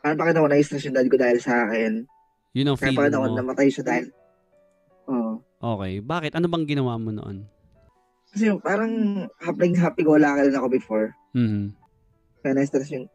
Parang 0.04 0.20
pakita 0.20 0.44
ko 0.44 0.50
na-stress 0.52 0.84
yung 0.84 0.96
dad 1.00 1.08
ko 1.08 1.16
dahil 1.16 1.40
sa 1.40 1.64
akin. 1.64 2.04
Yun 2.52 2.68
ang 2.68 2.78
feeling 2.78 3.00
pakita 3.00 3.24
ko 3.24 3.28
mo. 3.32 3.38
namatay 3.40 3.68
siya 3.72 3.84
dahil, 3.88 4.06
oo. 5.08 5.40
Okay. 5.64 6.04
Bakit? 6.04 6.32
Ano 6.36 6.52
bang 6.52 6.68
ginawa 6.68 7.00
mo 7.00 7.16
noon? 7.16 7.48
Kasi 8.36 8.52
parang 8.60 8.92
happy, 9.40 9.72
happy 9.80 10.04
go 10.04 10.20
lang 10.20 10.44
ako 10.52 10.68
before. 10.68 11.16
Mhm. 11.32 11.72
Kaya 12.44 12.54
na-stress 12.60 12.92
yun. 12.92 13.08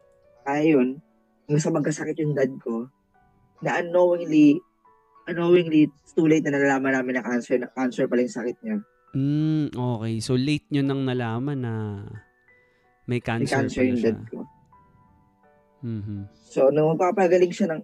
Ayun, 0.49 1.05
hanggang 1.45 1.61
sa 1.61 1.69
magkasakit 1.69 2.17
yung 2.25 2.33
dad 2.33 2.49
ko, 2.65 2.89
na 3.61 3.85
unknowingly, 3.85 4.57
unknowingly, 5.29 5.93
it's 5.93 6.17
too 6.17 6.25
late 6.25 6.47
na 6.47 6.57
nalalaman 6.57 6.97
namin 6.97 7.21
na 7.21 7.25
cancer, 7.27 7.61
na 7.61 7.69
cancer 7.69 8.09
pala 8.09 8.25
yung 8.25 8.33
sakit 8.33 8.57
niya. 8.65 8.77
Mm, 9.13 9.77
okay. 9.77 10.15
So, 10.25 10.41
late 10.41 10.65
nyo 10.73 10.81
nang 10.81 11.05
nalaman 11.05 11.59
na 11.61 11.75
may 13.05 13.19
May 13.19 13.21
cancer, 13.21 13.61
cancer 13.67 13.85
pala 13.85 13.91
yung 13.93 14.01
siya. 14.01 14.09
dad 14.15 14.21
ko. 14.31 14.38
Mhm. 15.81 16.27
So, 16.49 16.71
nung 16.71 16.95
magpapagaling 16.95 17.55
siya 17.55 17.71
ng, 17.71 17.83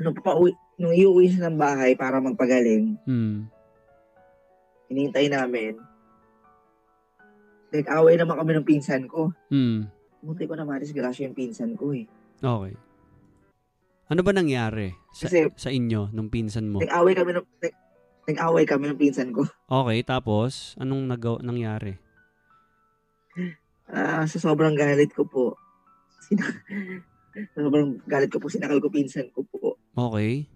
nung, 0.00 0.16
pauwi, 0.18 0.52
nung 0.76 0.92
iuwi 0.92 1.32
siya 1.32 1.48
ng 1.48 1.56
bahay 1.56 1.96
para 1.96 2.18
magpagaling, 2.18 2.96
Mm. 3.08 3.48
hinihintay 4.88 5.32
namin, 5.32 5.80
nag-away 7.72 8.20
naman 8.20 8.36
kami 8.36 8.52
ng 8.52 8.68
pinsan 8.68 9.08
ko. 9.08 9.32
Mm. 9.48 9.88
Munti 10.22 10.44
ko 10.44 10.54
na 10.54 10.68
madisgrasya 10.68 11.32
yung 11.32 11.38
pinsan 11.38 11.72
ko 11.74 11.96
eh. 11.96 12.04
Okay. 12.38 12.74
Ano 14.12 14.20
ba 14.20 14.36
nangyari 14.36 14.92
sa, 15.16 15.32
Kasi- 15.32 15.48
sa 15.56 15.72
inyo 15.72 16.12
nung 16.12 16.28
pinsan 16.28 16.68
mo? 16.68 16.84
Nag-away 16.84 17.16
kami 17.16 17.32
ng, 17.32 17.46
nag, 17.64 17.74
nag-away 18.28 18.64
kami 18.68 18.92
ng 18.92 19.00
pinsan 19.00 19.32
ko. 19.32 19.48
Okay, 19.66 20.04
tapos 20.04 20.76
anong 20.76 21.08
nagaw 21.08 21.40
nangyari? 21.40 21.96
Ah, 23.88 24.28
sa 24.28 24.36
sobrang 24.36 24.76
galit 24.76 25.16
ko 25.16 25.24
po, 25.24 25.56
sina, 26.22 26.46
sa 27.54 27.60
sobrang 27.66 27.98
galit 28.06 28.30
ko 28.30 28.38
po, 28.38 28.46
sinakal 28.46 28.78
ko 28.78 28.88
pinsan 28.88 29.28
ko 29.34 29.42
po. 29.46 29.76
Okay. 29.92 30.46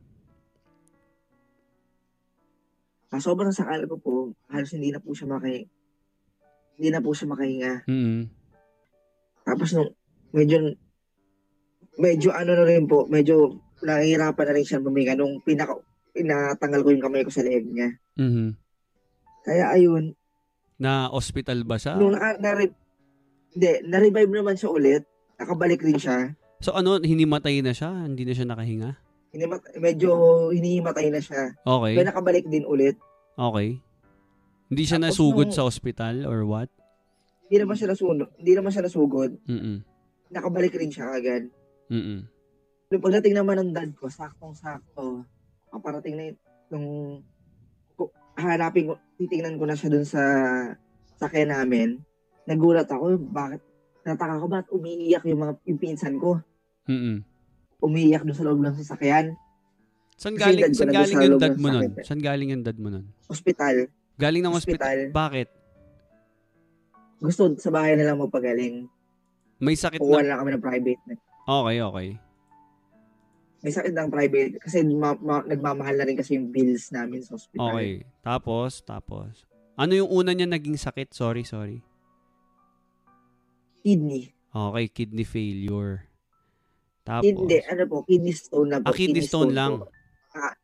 Sa 3.10 3.22
sobrang 3.22 3.54
sakal 3.54 3.86
ko 3.86 3.96
po, 3.98 4.14
halos 4.50 4.74
hindi 4.74 4.90
na 4.90 5.02
po 5.02 5.14
siya 5.14 5.30
maki, 5.30 5.66
hindi 6.76 6.88
na 6.92 7.00
po 7.00 7.14
siya 7.14 7.30
makahinga. 7.30 7.72
Mm. 7.88 8.28
Tapos 9.46 9.70
nung, 9.72 9.90
medyo, 10.34 10.74
medyo 11.96 12.34
ano 12.34 12.52
na 12.52 12.66
rin 12.66 12.84
po, 12.84 13.06
medyo 13.06 13.62
nahihirapan 13.80 14.46
na 14.50 14.54
rin 14.56 14.66
siya 14.66 14.82
buminga 14.82 15.14
nung 15.14 15.38
pinaka, 15.40 15.78
pinatanggal 16.12 16.80
ko 16.82 16.88
yung 16.92 17.04
kamay 17.04 17.22
ko 17.22 17.30
sa 17.30 17.44
leeg 17.44 17.64
niya. 17.68 17.94
Mhm. 18.18 18.56
Kaya 19.46 19.70
ayun, 19.70 20.16
Na 20.76 21.08
hospital 21.08 21.64
ba 21.64 21.80
siya? 21.80 21.96
nung 21.96 22.12
naka, 22.12 22.36
na, 22.36 22.60
hindi, 23.56 23.70
na-revive 23.88 24.32
naman 24.32 24.58
siya 24.58 24.68
ulit, 24.68 25.04
nakabalik 25.36 25.80
rin 25.84 25.98
siya. 26.00 26.32
So 26.60 26.72
ano, 26.72 27.00
hinimatay 27.00 27.60
na 27.60 27.76
siya? 27.76 27.92
Hindi 28.08 28.24
na 28.24 28.32
siya 28.32 28.48
nakahinga? 28.48 28.90
Hinimat, 29.36 29.60
medyo 29.76 30.10
hinihimatay 30.48 31.12
na 31.12 31.20
siya. 31.20 31.52
Okay. 31.60 31.92
Pero 31.96 32.06
nakabalik 32.08 32.48
din 32.48 32.64
ulit. 32.64 32.96
Okay. 33.36 33.76
Hindi 34.72 34.82
siya 34.82 34.98
Tapos 34.98 35.12
nasugod 35.12 35.48
nung- 35.52 35.56
sa 35.56 35.66
ospital 35.68 36.24
or 36.24 36.48
what? 36.48 36.72
Hindi 37.46 37.62
naman 37.62 37.78
siya 37.78 37.88
nasunog, 37.94 38.30
hindi 38.42 38.52
naman 38.58 38.70
siya 38.74 38.82
nasugod. 38.82 39.30
Mm. 39.46 39.78
Nakabalik 40.34 40.74
rin 40.74 40.90
siya 40.90 41.14
agad. 41.14 41.46
Mm. 41.86 42.26
Nung 42.90 43.02
pagdating 43.02 43.38
naman 43.38 43.62
ng 43.62 43.70
dad 43.70 43.94
ko, 43.94 44.10
saktong-sakto, 44.10 45.22
kaparating 45.70 46.18
na 46.18 46.24
yun, 46.32 46.36
nung 46.74 46.86
hanapin 48.34 48.90
ko, 48.90 48.98
titingnan 49.14 49.62
ko 49.62 49.64
na 49.70 49.78
siya 49.78 49.94
dun 49.94 50.02
sa 50.02 50.22
sakyan 51.22 51.54
namin, 51.54 52.02
nagulat 52.50 52.90
ako, 52.90 53.14
bakit, 53.30 53.62
nataka 54.06 54.38
ko, 54.38 54.46
ba't 54.46 54.66
umiiyak 54.70 55.26
yung 55.26 55.40
mga 55.42 55.52
yung 55.66 55.80
pinsan 55.82 56.14
ko? 56.22 56.38
Mm. 56.86 57.26
Umiiyak 57.82 58.22
dun 58.22 58.36
sa 58.38 58.46
loob 58.46 58.62
ng 58.62 58.78
sasakyan. 58.78 59.34
Kasi 60.16 60.32
galing 60.32 60.72
nandun 60.72 60.88
galing 60.88 61.18
yung 61.20 61.36
dad 61.42 61.56
mo 61.60 61.68
nun? 61.68 61.90
Saan 62.00 62.22
galing 62.24 62.48
yung 62.54 62.64
dad 62.64 62.78
mo 62.80 62.88
nun? 62.88 63.04
Hospital. 63.28 63.92
Galing 64.16 64.40
ng 64.40 64.54
ospital. 64.56 64.80
Hospital. 64.80 65.12
Bakit? 65.12 65.48
Gusto 67.20 67.52
sa 67.60 67.68
bahay 67.68 68.00
na 68.00 68.08
lang 68.08 68.16
magpagaling. 68.16 68.88
May 69.60 69.76
sakit 69.76 70.00
Kukuha 70.00 70.20
na. 70.20 70.24
na 70.24 70.28
lang 70.32 70.38
kami 70.40 70.50
ng 70.56 70.64
private. 70.64 71.00
Okay, 71.44 71.76
okay. 71.84 72.08
May 73.64 73.72
sakit 73.72 73.92
ng 73.92 74.08
private 74.12 74.52
kasi 74.60 74.84
ma- 74.84 75.20
ma- 75.20 75.44
nagmamahal 75.44 75.96
na 75.96 76.04
rin 76.08 76.16
kasi 76.16 76.36
yung 76.36 76.52
bills 76.52 76.92
namin 76.92 77.20
sa 77.24 77.36
hospital. 77.36 77.72
Okay. 77.72 78.04
Tapos, 78.24 78.80
tapos. 78.84 79.44
Ano 79.76 79.92
yung 79.92 80.08
una 80.08 80.32
niya 80.32 80.48
naging 80.48 80.80
sakit? 80.80 81.12
Sorry, 81.12 81.44
sorry. 81.44 81.84
Kidney. 83.86 84.34
Okay, 84.50 84.86
kidney 84.90 85.22
failure. 85.22 86.10
Tapos, 87.06 87.22
Hindi, 87.22 87.62
ano 87.70 87.86
po, 87.86 88.02
kidney 88.02 88.34
stone 88.34 88.74
na 88.74 88.82
po. 88.82 88.90
Ah, 88.90 88.98
kidney 88.98 89.22
stone 89.22 89.54
lang. 89.54 89.78
Po. 89.78 89.86
Ah, 90.34 90.58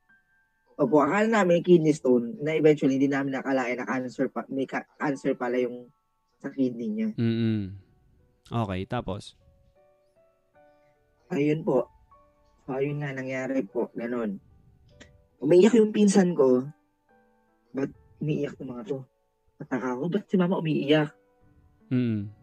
opo, 0.75 1.07
akala 1.07 1.31
namin 1.31 1.63
kidney 1.63 1.95
stone 1.95 2.35
na 2.43 2.59
eventually 2.59 2.99
hindi 2.99 3.07
namin 3.07 3.39
nakalain 3.39 3.79
na 3.79 3.87
cancer 3.87 4.27
pa, 4.27 4.43
may 4.51 4.67
ka- 4.67 4.91
cancer 4.99 5.39
pala 5.39 5.55
yung 5.55 5.87
sa 6.43 6.51
kidney 6.51 6.91
niya. 6.91 7.09
mm 7.15 7.79
Okay, 8.51 8.91
tapos. 8.91 9.39
Ayun 11.31 11.63
po. 11.63 11.87
So, 12.67 12.75
ayun 12.75 13.07
nga 13.07 13.15
nangyari 13.15 13.63
po. 13.63 13.87
Ganon. 13.95 14.43
Umiiyak 15.39 15.79
yung 15.79 15.95
pinsan 15.95 16.35
ko. 16.35 16.67
Ba't 17.71 17.95
umiiyak 18.19 18.59
ng 18.59 18.67
mga 18.67 18.83
to? 18.91 18.99
Nataka 19.63 19.95
ko, 19.95 20.11
ba't 20.11 20.27
si 20.27 20.35
mama 20.35 20.59
umiiyak? 20.59 21.15
Mm. 21.87 22.42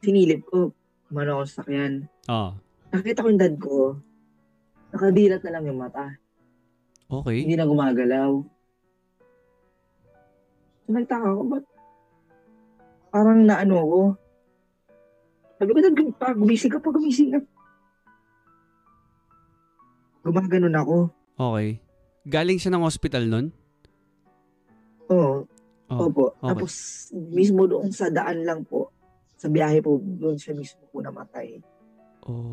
Sinilip 0.00 0.48
ko, 0.48 0.72
umano 1.12 1.40
ako 1.40 1.42
sa 1.44 1.54
sakyan. 1.60 2.08
Ah, 2.24 2.56
Nakita 2.90 3.22
ko 3.22 3.28
yung 3.28 3.40
dad 3.40 3.56
ko. 3.60 4.00
Nakadilat 4.90 5.42
na 5.44 5.52
lang 5.54 5.64
yung 5.68 5.78
mata. 5.78 6.06
okay. 7.06 7.44
Hindi 7.44 7.54
na 7.54 7.68
gumagalaw. 7.68 8.30
So, 10.82 10.88
nagtaka 10.90 11.28
ko, 11.30 11.42
ba't 11.46 11.64
parang 13.10 13.46
naano 13.46 13.76
ko? 13.78 14.02
Sabi 15.60 15.70
ko, 15.70 15.78
dad, 15.84 15.94
pa, 16.16 16.32
gumising 16.32 16.72
ka 16.72 16.80
pa, 16.80 16.90
gumising 16.90 17.30
ka. 17.36 17.40
Gumaganon 20.24 20.76
ako. 20.76 20.96
Okay. 21.36 21.68
Galing 22.24 22.58
siya 22.60 22.72
ng 22.72 22.84
hospital 22.84 23.24
nun? 23.28 23.46
Oo. 25.08 25.44
Oh, 25.90 26.06
Opo. 26.06 26.34
okay. 26.38 26.48
Tapos, 26.54 26.72
mismo 27.12 27.66
doon 27.66 27.90
sa 27.90 28.08
daan 28.08 28.46
lang 28.46 28.62
po, 28.62 28.94
sa 29.40 29.48
biyahe 29.48 29.80
po, 29.80 29.96
doon 29.96 30.36
siya 30.36 30.52
mismo 30.52 30.84
po 30.92 31.00
namatay. 31.00 31.64
Oh. 32.28 32.52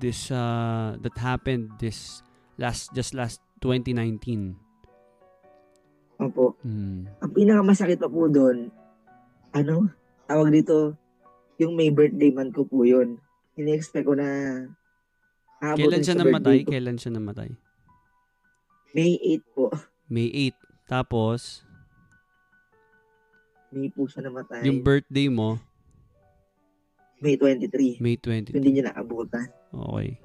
This, 0.00 0.32
uh, 0.32 0.96
that 1.04 1.16
happened 1.20 1.76
this 1.76 2.24
last, 2.56 2.96
just 2.96 3.12
last 3.12 3.44
2019. 3.60 4.56
Opo. 6.24 6.56
Mm. 6.64 7.04
Ang 7.20 7.32
pinakamasakit 7.36 8.00
pa 8.00 8.08
po 8.08 8.32
doon, 8.32 8.72
ano, 9.52 9.92
tawag 10.24 10.56
dito, 10.56 10.96
yung 11.60 11.76
may 11.76 11.92
birthday 11.92 12.32
man 12.32 12.48
ko 12.48 12.64
po 12.64 12.88
yun. 12.88 13.20
Ini-expect 13.60 14.08
ko 14.08 14.16
na 14.16 14.28
Kailan 15.60 16.00
siya 16.00 16.16
namatay? 16.16 16.64
ko. 16.64 16.70
Kailan 16.72 16.96
siya 16.96 17.12
namatay? 17.12 17.50
May 18.96 19.20
8 19.20 19.52
po. 19.52 19.68
May 20.08 20.32
8. 20.32 20.54
Tapos, 20.88 21.67
May 23.68 23.92
po 23.92 24.08
siya 24.08 24.24
namatay. 24.24 24.64
yung 24.64 24.80
birthday 24.80 25.28
mo, 25.28 25.60
May 27.18 27.34
23. 27.34 27.98
May 27.98 28.14
20. 28.14 28.54
Hindi 28.54 28.70
niya 28.78 28.94
naabutan. 28.94 29.50
Okay. 29.74 30.22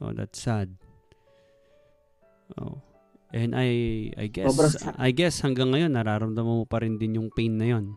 Oh, 0.00 0.16
that's 0.16 0.40
sad. 0.40 0.72
Oh. 2.56 2.80
And 3.32 3.56
I 3.56 3.68
I 4.16 4.26
guess 4.28 4.48
Sobrang 4.48 4.72
I 5.00 5.10
guess 5.12 5.40
hanggang 5.40 5.72
ngayon 5.72 5.92
nararamdaman 5.92 6.64
mo 6.64 6.66
pa 6.68 6.84
rin 6.84 7.00
din 7.00 7.16
yung 7.16 7.28
pain 7.32 7.52
na 7.56 7.68
'yon. 7.68 7.96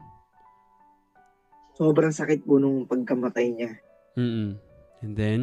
Sobrang 1.75 2.11
sakit 2.11 2.47
po 2.47 2.55
nung 2.55 2.87
pagkamatay 2.87 3.51
niya. 3.51 3.71
Mm. 4.15 4.55
And 5.03 5.13
then 5.15 5.41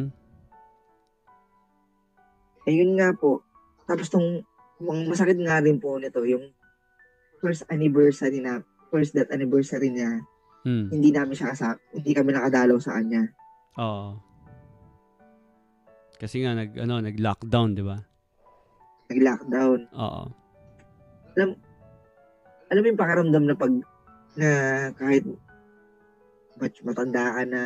Ayun 2.63 2.95
nga 2.95 3.11
po. 3.11 3.43
Tapos 3.83 4.07
tong, 4.07 4.39
masakit 4.79 5.35
nga 5.43 5.59
rin 5.59 5.83
po 5.83 5.99
nito, 5.99 6.23
yung 6.23 6.55
first 7.43 7.67
anniversary 7.67 8.39
na, 8.39 8.63
first 8.93 9.17
death 9.17 9.33
anniversary 9.33 9.89
niya, 9.89 10.21
mm. 10.69 10.93
hindi 10.93 11.09
namin 11.09 11.33
siya 11.33 11.57
kasama, 11.57 11.81
hindi 11.89 12.13
kami 12.13 12.29
nakadalaw 12.29 12.77
sa 12.77 13.01
kanya. 13.01 13.25
Oo. 13.81 14.21
Kasi 16.21 16.45
nga 16.45 16.53
nag 16.53 16.77
ano, 16.77 17.01
nag-lockdown, 17.01 17.73
'di 17.73 17.83
ba? 17.83 17.97
Nag-lockdown. 19.09 19.79
Oo. 19.97 20.23
Alam 22.73 22.81
mo 22.81 22.87
yung 22.89 23.01
pakiramdam 23.01 23.43
na 23.49 23.55
pag, 23.57 23.73
na 24.37 24.49
kahit 24.97 25.25
mat- 26.57 26.83
matanda 26.85 27.21
ka 27.33 27.41
na, 27.45 27.61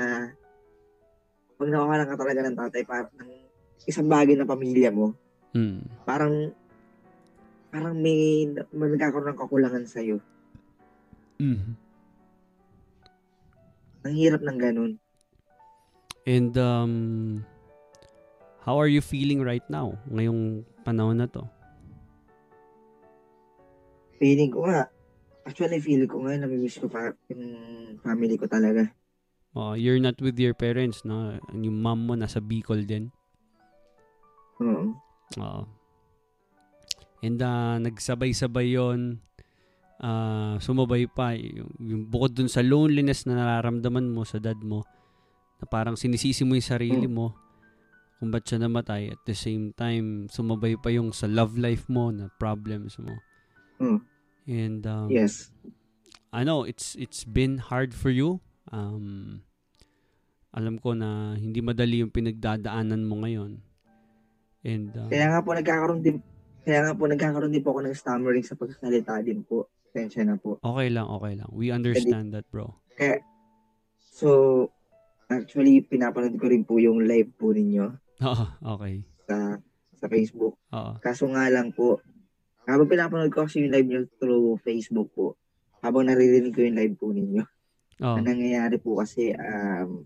pag 1.60 1.70
nawawalan 1.72 2.08
ka 2.12 2.16
talaga 2.20 2.40
ng 2.44 2.58
tatay, 2.60 2.82
parang 2.88 3.12
ng 3.20 3.32
isang 3.88 4.08
bagay 4.08 4.36
na 4.36 4.48
pamilya 4.48 4.92
mo, 4.92 5.16
Mm. 5.56 5.80
parang, 6.04 6.52
parang 7.72 7.96
may, 7.96 8.52
may 8.76 8.88
nagkakaroon 8.96 9.32
ng 9.32 9.40
kakulangan 9.40 9.86
sa'yo. 9.88 10.20
Mm. 11.38 11.78
Ang 14.06 14.16
hirap 14.18 14.42
ng 14.42 14.58
ganun. 14.58 14.92
And 16.28 16.54
um 16.58 16.94
how 18.66 18.76
are 18.76 18.90
you 18.90 19.00
feeling 19.00 19.46
right 19.46 19.64
now 19.72 19.96
ngayong 20.12 20.66
panahon 20.84 21.22
na 21.22 21.30
to? 21.30 21.46
Feeling 24.18 24.50
ko 24.50 24.66
nga, 24.66 24.90
actually 25.46 25.78
feeling 25.78 26.10
ko 26.10 26.26
nga, 26.26 26.42
namimiss 26.42 26.82
ko 26.82 26.90
pa 26.90 27.14
yung 27.30 27.46
family 28.02 28.34
ko 28.34 28.50
talaga. 28.50 28.90
Oh, 29.54 29.78
you're 29.78 30.02
not 30.02 30.18
with 30.22 30.38
your 30.38 30.58
parents, 30.58 31.06
no? 31.06 31.38
Yung 31.54 31.82
mom 31.82 32.10
mo 32.10 32.14
nasa 32.18 32.42
Bicol 32.42 32.86
din. 32.86 33.14
Oo. 34.62 34.94
Oo. 35.38 35.64
And 37.22 37.42
uh, 37.42 37.78
nagsabay-sabay 37.82 38.78
yon 38.78 39.22
uh, 40.02 40.56
sumabay 40.62 41.10
pa 41.10 41.34
yung, 41.34 41.72
yung 41.82 42.04
bukod 42.06 42.34
dun 42.38 42.50
sa 42.50 42.62
loneliness 42.62 43.26
na 43.26 43.38
nararamdaman 43.38 44.10
mo 44.10 44.26
sa 44.26 44.38
dad 44.38 44.58
mo 44.62 44.86
na 45.58 45.66
parang 45.66 45.98
sinisisi 45.98 46.46
mo 46.46 46.54
yung 46.54 46.70
sarili 46.70 47.10
mo 47.10 47.34
kung 48.18 48.34
ba't 48.34 48.46
siya 48.46 48.66
namatay 48.66 49.14
at 49.14 49.22
the 49.30 49.38
same 49.38 49.74
time 49.78 50.26
sumabay 50.30 50.74
pa 50.78 50.90
yung 50.90 51.14
sa 51.14 51.30
love 51.30 51.58
life 51.58 51.86
mo 51.90 52.10
na 52.10 52.30
problems 52.38 52.98
mo 52.98 53.14
Mm. 53.78 54.02
and 54.50 54.82
um, 54.90 55.06
Yes. 55.06 55.54
I 56.34 56.42
know 56.42 56.66
it's 56.66 56.98
it's 56.98 57.22
been 57.22 57.62
hard 57.62 57.94
for 57.94 58.10
you 58.10 58.42
um, 58.74 59.46
alam 60.50 60.82
ko 60.82 60.98
na 60.98 61.38
hindi 61.38 61.62
madali 61.62 62.02
yung 62.02 62.10
pinagdadaanan 62.10 63.06
mo 63.06 63.22
ngayon 63.22 63.62
and 64.66 64.90
uh, 64.98 65.06
Kaya 65.14 65.30
nga 65.30 65.46
po 65.46 65.54
nagkakaroon 65.54 66.02
din 66.02 66.18
kaya 66.66 66.90
nga 66.90 66.98
po 66.98 67.06
nagkakaroon 67.06 67.54
din 67.54 67.62
po 67.62 67.78
ako 67.78 67.82
ng 67.86 67.96
stammering 67.96 68.44
sa 68.44 68.58
pagsasalita 68.58 69.22
din 69.22 69.46
po. 69.46 69.70
Tensya 69.98 70.22
na 70.22 70.38
po. 70.38 70.62
okay 70.62 70.94
lang 70.94 71.10
okay 71.10 71.34
lang 71.34 71.50
we 71.50 71.74
understand 71.74 72.30
that 72.38 72.46
bro 72.54 72.70
Kaya, 72.94 73.18
so, 73.98 74.70
actually, 75.30 75.82
pinapanood 75.82 76.38
ko 76.38 76.46
rin 76.50 76.66
po 76.66 76.78
yung 76.78 77.06
live 77.06 77.34
po 77.34 77.50
ninyo 77.54 77.86
Oo, 78.22 78.46
okay 78.78 79.02
sa 79.28 79.60
sa 79.98 80.06
Facebook. 80.08 80.56
Oo. 80.72 80.94
Kaso 81.02 81.26
nga 81.34 81.50
lang 81.50 81.74
po, 81.74 81.98
habang 82.70 82.86
pinapanood 82.86 83.34
ko 83.34 83.50
kasi 83.50 83.66
yung 83.66 83.74
live 83.74 83.90
nyo 83.90 84.02
through 84.22 84.62
Facebook 84.62 85.10
po, 85.12 85.34
habang 85.82 86.06
naririnig 86.06 86.54
ko 86.54 86.62
yung 86.62 86.78
live 86.78 86.96
po 86.96 87.10
ninyo, 87.12 87.44
Oo. 88.06 88.16
ang 88.16 88.26
nangyayari 88.26 88.78
po 88.78 89.02
kasi, 89.02 89.34
um, 89.34 90.06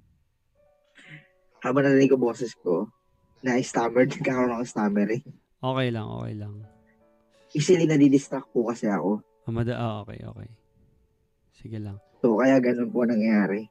habang 1.60 1.86
narinig 1.86 2.10
ko 2.10 2.18
boses 2.18 2.56
ko, 2.56 2.88
na-stammer, 3.44 4.08
nagkakaroon 4.12 4.56
ako 4.58 4.64
stammering. 4.66 5.24
Okay 5.62 5.88
lang, 5.94 6.08
okay 6.08 6.34
lang. 6.40 6.54
Easily 7.52 7.86
nadidistract 7.86 8.50
po 8.56 8.72
kasi 8.72 8.88
ako. 8.88 9.20
Amada, 9.50 9.74
ah, 9.78 10.06
okay, 10.06 10.22
okay. 10.22 10.50
Sige 11.58 11.78
lang. 11.82 11.98
So, 12.22 12.38
kaya 12.38 12.62
ganun 12.62 12.94
po 12.94 13.06
nangyayari. 13.06 13.66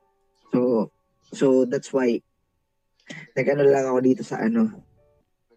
So, 0.50 0.90
so 1.30 1.62
that's 1.66 1.94
why, 1.94 2.18
nag-ano 3.38 3.62
lang 3.66 3.87
ako 3.87 3.98
dito 4.02 4.22
sa 4.26 4.42
ano, 4.42 4.70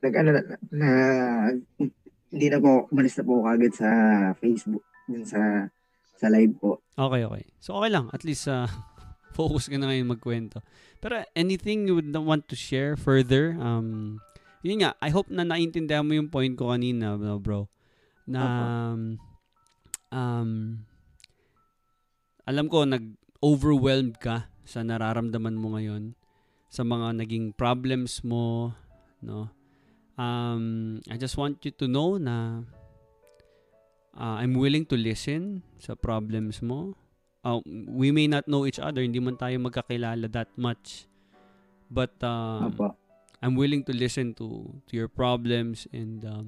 nag-ano 0.01 0.29
na, 0.37 0.41
na 0.69 0.89
hindi 2.33 2.47
na 2.49 2.61
po, 2.61 2.89
umalis 2.93 3.17
na 3.17 3.25
po 3.25 3.41
ako 3.41 3.47
agad 3.49 3.73
sa 3.73 3.89
Facebook, 4.37 4.85
dun 5.09 5.25
sa, 5.25 5.69
sa 6.17 6.27
live 6.29 6.53
po. 6.61 6.81
Okay, 6.93 7.25
okay. 7.25 7.43
So, 7.57 7.77
okay 7.81 7.89
lang. 7.89 8.13
At 8.13 8.21
least, 8.21 8.45
uh, 8.45 8.69
focus 9.37 9.69
ka 9.69 9.77
na 9.81 9.89
ngayon 9.89 10.13
magkwento. 10.13 10.61
Pero, 11.01 11.25
anything 11.33 11.89
you 11.89 11.97
would 11.97 12.13
want 12.13 12.45
to 12.49 12.57
share 12.57 12.93
further? 12.93 13.57
Um, 13.57 14.21
yun 14.61 14.85
nga, 14.85 14.93
I 15.01 15.09
hope 15.09 15.29
na 15.33 15.41
naintindihan 15.41 16.05
mo 16.05 16.13
yung 16.13 16.29
point 16.29 16.53
ko 16.53 16.69
kanina, 16.69 17.17
bro. 17.41 17.69
Na, 18.29 18.41
um, 18.93 19.17
um, 20.13 20.85
alam 22.45 22.69
ko, 22.69 22.85
nag-overwhelmed 22.85 24.21
ka 24.21 24.53
sa 24.63 24.85
nararamdaman 24.85 25.57
mo 25.57 25.75
ngayon 25.75 26.13
sa 26.69 26.85
mga 26.85 27.17
naging 27.17 27.51
problems 27.57 28.21
mo, 28.21 28.77
no? 29.19 29.49
Um, 30.13 31.01
I 31.09 31.17
just 31.17 31.35
want 31.41 31.65
you 31.65 31.73
to 31.81 31.89
know 31.89 32.21
na 32.21 32.61
uh, 34.13 34.35
I'm 34.37 34.53
willing 34.53 34.85
to 34.93 34.97
listen 34.97 35.65
sa 35.81 35.97
problems 35.97 36.61
mo. 36.61 36.93
Uh, 37.43 37.59
we 37.89 38.13
may 38.13 38.29
not 38.29 38.47
know 38.47 38.63
each 38.63 38.79
other, 38.79 39.01
hindi 39.01 39.19
man 39.19 39.35
tayo 39.35 39.57
magkakilala 39.59 40.29
that 40.31 40.53
much. 40.55 41.09
But 41.89 42.15
uh, 42.21 42.69
Apo. 42.69 42.95
I'm 43.43 43.59
willing 43.59 43.83
to 43.89 43.93
listen 43.93 44.31
to 44.39 44.71
to 44.87 44.91
your 44.95 45.11
problems 45.11 45.85
and 45.91 46.23
um, 46.23 46.45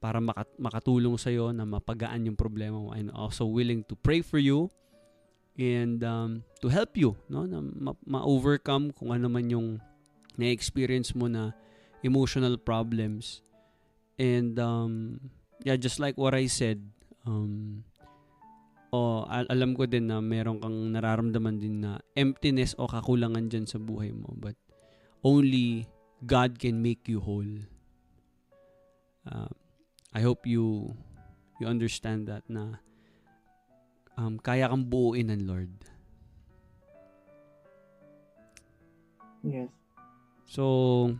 para 0.00 0.18
makat- 0.18 0.56
makatulong 0.56 1.20
sa 1.20 1.28
iyo 1.28 1.52
na 1.52 1.68
mapagaan 1.68 2.24
yung 2.24 2.34
problema 2.40 2.80
mo. 2.80 2.96
I'm 2.96 3.12
also 3.12 3.44
willing 3.44 3.84
to 3.92 3.94
pray 3.94 4.24
for 4.24 4.40
you 4.40 4.72
and 5.60 6.00
um, 6.00 6.40
to 6.64 6.72
help 6.72 6.96
you 6.96 7.20
no 7.28 7.44
na 7.44 7.60
ma- 7.60 8.00
ma-overcome 8.08 8.96
kung 8.96 9.12
ano 9.12 9.28
man 9.28 9.52
yung 9.52 9.76
na-experience 10.40 11.12
mo 11.12 11.28
na 11.28 11.52
emotional 12.00 12.56
problems. 12.56 13.44
And 14.16 14.56
um, 14.56 15.20
yeah, 15.64 15.76
just 15.76 16.00
like 16.00 16.16
what 16.16 16.32
I 16.32 16.48
said, 16.48 16.80
um, 17.28 17.84
oh, 18.92 19.28
al- 19.28 19.52
alam 19.52 19.76
ko 19.76 19.84
din 19.84 20.08
na 20.08 20.24
meron 20.24 20.64
kang 20.64 20.96
nararamdaman 20.96 21.60
din 21.60 21.84
na 21.84 22.00
emptiness 22.16 22.72
o 22.80 22.88
kakulangan 22.88 23.52
dyan 23.52 23.68
sa 23.68 23.76
buhay 23.76 24.16
mo. 24.16 24.32
But 24.32 24.56
only 25.20 25.84
God 26.24 26.56
can 26.56 26.80
make 26.80 27.04
you 27.04 27.20
whole. 27.20 27.68
Uh, 29.28 29.52
I 30.10 30.20
hope 30.26 30.42
you 30.42 30.94
you 31.62 31.70
understand 31.70 32.26
that 32.26 32.42
na 32.50 32.82
um, 34.18 34.42
kaya 34.42 34.66
kang 34.66 34.90
buuin 34.90 35.30
ng 35.30 35.46
Lord. 35.46 35.70
Yes. 39.40 39.70
So, 40.50 41.14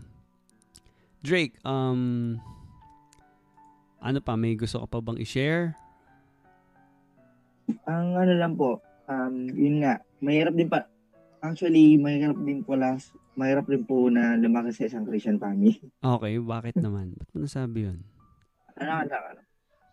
Drake, 1.22 1.56
um, 1.62 2.36
ano 4.02 4.18
pa, 4.18 4.34
may 4.34 4.58
gusto 4.58 4.82
ka 4.82 4.86
pa 4.90 4.98
bang 4.98 5.22
i-share? 5.22 5.78
Ang 7.86 8.18
ano 8.18 8.32
lang 8.34 8.58
po, 8.58 8.82
um, 9.06 9.46
yun 9.54 9.86
nga, 9.86 10.02
mahirap 10.18 10.52
din 10.58 10.66
pa, 10.66 10.84
actually, 11.40 11.94
mahirap 11.94 12.36
din 12.42 12.66
po 12.66 12.74
las, 12.74 13.14
mahirap 13.38 13.70
din 13.70 13.86
po 13.86 14.10
na 14.10 14.34
lumaki 14.34 14.74
sa 14.74 14.90
isang 14.90 15.06
Christian 15.06 15.38
family. 15.38 15.78
Okay, 16.02 16.42
bakit 16.42 16.74
naman? 16.76 17.14
Ba't 17.14 17.30
mo 17.30 17.46
nasabi 17.46 17.86
yun? 17.86 18.09
Ano, 18.80 18.92
ano, 19.04 19.16
ano. 19.36 19.40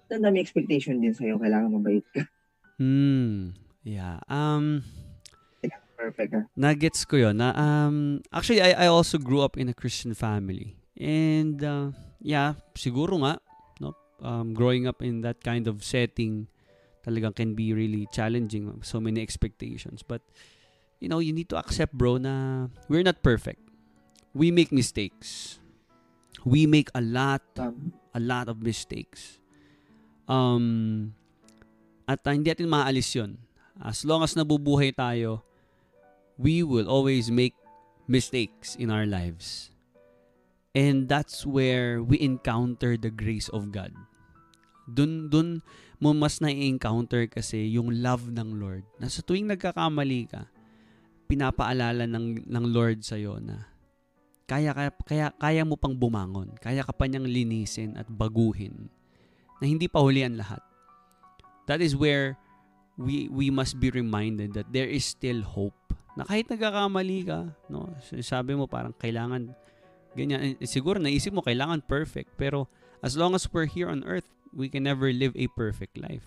Ang 0.07 0.23
dami 0.23 0.39
expectation 0.39 1.03
din 1.03 1.11
sa'yo, 1.11 1.35
kailangan 1.35 1.75
mabait 1.75 2.07
ka. 2.15 2.23
Hmm, 2.79 3.51
yeah. 3.83 4.23
Um, 4.31 4.87
Perfect 5.97 6.31
ha. 6.37 6.41
Nuggets 6.53 7.03
ko 7.09 7.17
yun. 7.17 7.41
Na, 7.41 7.51
um, 7.57 8.21
actually, 8.31 8.61
I, 8.61 8.85
I 8.85 8.87
also 8.87 9.17
grew 9.17 9.41
up 9.41 9.57
in 9.57 9.67
a 9.67 9.73
Christian 9.73 10.13
family. 10.13 10.77
And, 10.95 11.57
uh, 11.59 11.91
yeah, 12.21 12.53
siguro 12.77 13.17
nga, 13.25 13.41
no? 13.81 13.97
Um, 14.21 14.53
growing 14.53 14.85
up 14.85 15.01
in 15.01 15.25
that 15.25 15.43
kind 15.43 15.67
of 15.67 15.83
setting 15.83 16.47
talagang 17.01 17.35
can 17.35 17.55
be 17.57 17.73
really 17.73 18.05
challenging. 18.13 18.69
So 18.85 19.01
many 19.01 19.25
expectations. 19.25 20.05
But, 20.05 20.21
you 21.01 21.09
know, 21.09 21.19
you 21.19 21.33
need 21.33 21.49
to 21.49 21.57
accept, 21.57 21.97
bro, 21.97 22.21
na 22.21 22.67
we're 22.87 23.03
not 23.03 23.25
perfect. 23.25 23.59
We 24.37 24.53
make 24.53 24.71
mistakes. 24.71 25.57
We 26.45 26.69
make 26.69 26.93
a 26.93 27.01
lot, 27.01 27.41
Um, 27.57 27.91
a 28.17 28.21
lot 28.21 28.49
of 28.49 28.65
mistakes. 28.65 29.37
Um, 30.25 31.13
at 32.09 32.25
uh, 32.25 32.33
hindi 32.33 32.49
natin 32.49 32.65
maalis 32.65 33.13
yun. 33.13 33.37
As 33.77 34.01
long 34.01 34.25
as 34.25 34.33
nabubuhay 34.33 34.97
tayo, 34.97 35.45
we 36.41 36.65
will 36.65 36.89
always 36.89 37.29
make 37.29 37.53
mistakes 38.09 38.73
in 38.73 38.89
our 38.89 39.05
lives. 39.05 39.69
And 40.73 41.05
that's 41.05 41.45
where 41.45 42.01
we 42.01 42.17
encounter 42.17 42.97
the 42.97 43.13
grace 43.13 43.53
of 43.53 43.69
God. 43.69 43.93
Dun, 44.89 45.29
dun 45.29 45.61
mo 46.01 46.13
mas 46.13 46.41
na-encounter 46.41 47.29
kasi 47.29 47.69
yung 47.73 48.01
love 48.01 48.29
ng 48.33 48.57
Lord. 48.57 48.85
Na 48.97 49.09
sa 49.09 49.21
tuwing 49.21 49.49
nagkakamali 49.49 50.29
ka, 50.29 50.49
pinapaalala 51.27 52.07
ng, 52.07 52.47
ng 52.47 52.65
Lord 52.71 53.03
sa'yo 53.03 53.37
na 53.37 53.76
kaya, 54.47 54.71
kaya, 54.71 54.91
kaya, 55.03 55.27
kaya 55.35 55.61
mo 55.67 55.75
pang 55.75 55.93
bumangon. 55.93 56.55
Kaya 56.63 56.81
ka 56.87 56.95
pa 56.95 57.05
niyang 57.05 57.27
linisin 57.27 57.99
at 57.99 58.07
baguhin. 58.07 58.87
Na 59.59 59.67
hindi 59.67 59.91
pa 59.91 59.99
huli 59.99 60.23
ang 60.23 60.39
lahat. 60.39 60.63
That 61.67 61.83
is 61.83 61.99
where 61.99 62.39
we 62.95 63.27
we 63.27 63.51
must 63.51 63.77
be 63.77 63.91
reminded 63.91 64.55
that 64.55 64.71
there 64.71 64.87
is 64.87 65.05
still 65.05 65.43
hope 65.43 65.75
na 66.17 66.25
kahit 66.25 66.49
nagkakamali 66.49 67.29
ka, 67.29 67.53
no, 67.69 67.93
sabi 68.25 68.57
mo 68.57 68.65
parang 68.65 68.89
kailangan 68.97 69.53
ganyan. 70.17 70.57
Eh, 70.57 70.65
siguro 70.65 70.97
naisip 70.97 71.29
mo 71.29 71.45
kailangan 71.45 71.85
perfect, 71.85 72.33
pero 72.41 72.65
as 73.05 73.13
long 73.13 73.37
as 73.37 73.45
we're 73.53 73.69
here 73.69 73.85
on 73.85 74.01
earth, 74.09 74.25
we 74.49 74.65
can 74.65 74.81
never 74.81 75.13
live 75.13 75.37
a 75.37 75.45
perfect 75.53 75.93
life. 75.93 76.25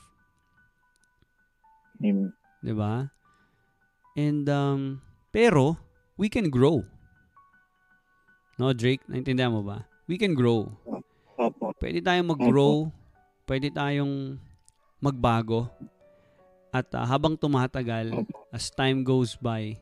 Amen. 1.99 2.31
'Di 2.63 2.71
ba? 2.71 3.11
And 4.15 4.47
um 4.47 5.03
pero 5.35 5.75
we 6.15 6.31
can 6.31 6.55
grow. 6.55 6.87
No, 8.61 8.77
Drake, 8.77 9.01
naintindihan 9.09 9.49
mo 9.49 9.65
ba? 9.65 9.89
We 10.05 10.21
can 10.21 10.37
grow. 10.37 10.69
Opo. 11.41 11.73
Pwede 11.81 12.05
tayong 12.05 12.29
mag-grow, 12.29 12.93
pwede 13.49 13.73
tayong 13.73 14.37
magbago. 15.01 15.73
At 16.69 16.93
ah, 16.93 17.09
habang 17.09 17.41
tumatagal, 17.41 18.29
as 18.53 18.69
time 18.69 19.01
goes 19.01 19.33
by, 19.41 19.81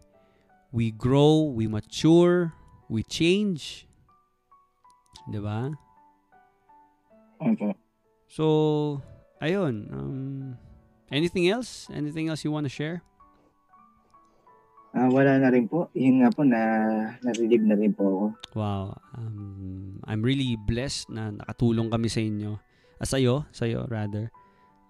we 0.70 0.94
grow, 0.94 1.50
we 1.50 1.66
mature, 1.66 2.54
we 2.86 3.02
change. 3.02 3.90
'Di 5.26 5.42
ba? 5.42 5.74
Opo. 7.42 7.74
So, 8.30 8.46
ayun. 9.42 9.90
Um, 9.90 10.54
anything 11.10 11.50
else? 11.50 11.90
Anything 11.90 12.30
else 12.30 12.46
you 12.46 12.54
want 12.54 12.70
to 12.70 12.72
share? 12.72 13.02
Ah, 14.96 15.08
wala 15.12 15.36
na 15.36 15.52
rin 15.52 15.68
po. 15.68 15.92
Yun 15.92 16.24
nga 16.24 16.30
po 16.32 16.42
na 16.48 16.60
na-relieve 17.20 17.64
na 17.64 17.76
rin 17.76 17.92
po 17.92 18.04
ako. 18.08 18.26
Wow. 18.56 18.84
Um, 19.12 20.00
I'm 20.08 20.24
really 20.24 20.56
blessed 20.56 21.12
na 21.12 21.28
nakatulong 21.32 21.92
kami 21.92 22.08
sa 22.08 22.24
inyo. 22.24 22.56
Ah, 22.96 23.06
sa'yo, 23.06 23.44
sa'yo 23.52 23.84
rather. 23.86 24.32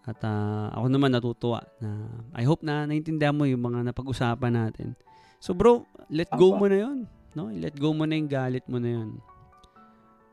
At 0.06 0.22
ah, 0.22 0.70
ako 0.72 0.86
naman 0.88 1.12
natutuwa 1.12 1.60
na 1.82 2.08
I 2.32 2.46
hope 2.46 2.62
na 2.62 2.86
naintindihan 2.86 3.34
mo 3.34 3.44
yung 3.44 3.60
mga 3.60 3.90
napag-usapan 3.90 4.54
natin. 4.54 4.94
So 5.42 5.52
bro, 5.52 5.84
let 6.08 6.30
go 6.32 6.54
mo 6.54 6.70
na 6.70 6.78
yun. 6.78 6.98
No? 7.36 7.50
Let 7.52 7.76
go 7.76 7.92
mo 7.92 8.06
na 8.06 8.16
yung 8.16 8.30
galit 8.30 8.64
mo 8.70 8.78
na 8.78 8.90
yun. 9.02 9.18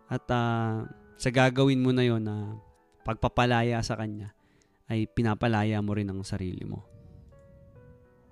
At 0.08 0.24
ah, 0.30 0.86
sa 1.18 1.30
gagawin 1.34 1.82
mo 1.82 1.90
na 1.90 2.06
yun 2.06 2.22
na 2.22 2.56
pagpapalaya 3.06 3.82
sa 3.86 3.98
kanya, 3.98 4.34
ay 4.90 5.10
pinapalaya 5.10 5.82
mo 5.82 5.94
rin 5.94 6.10
ang 6.10 6.22
sarili 6.26 6.66
mo. 6.66 6.82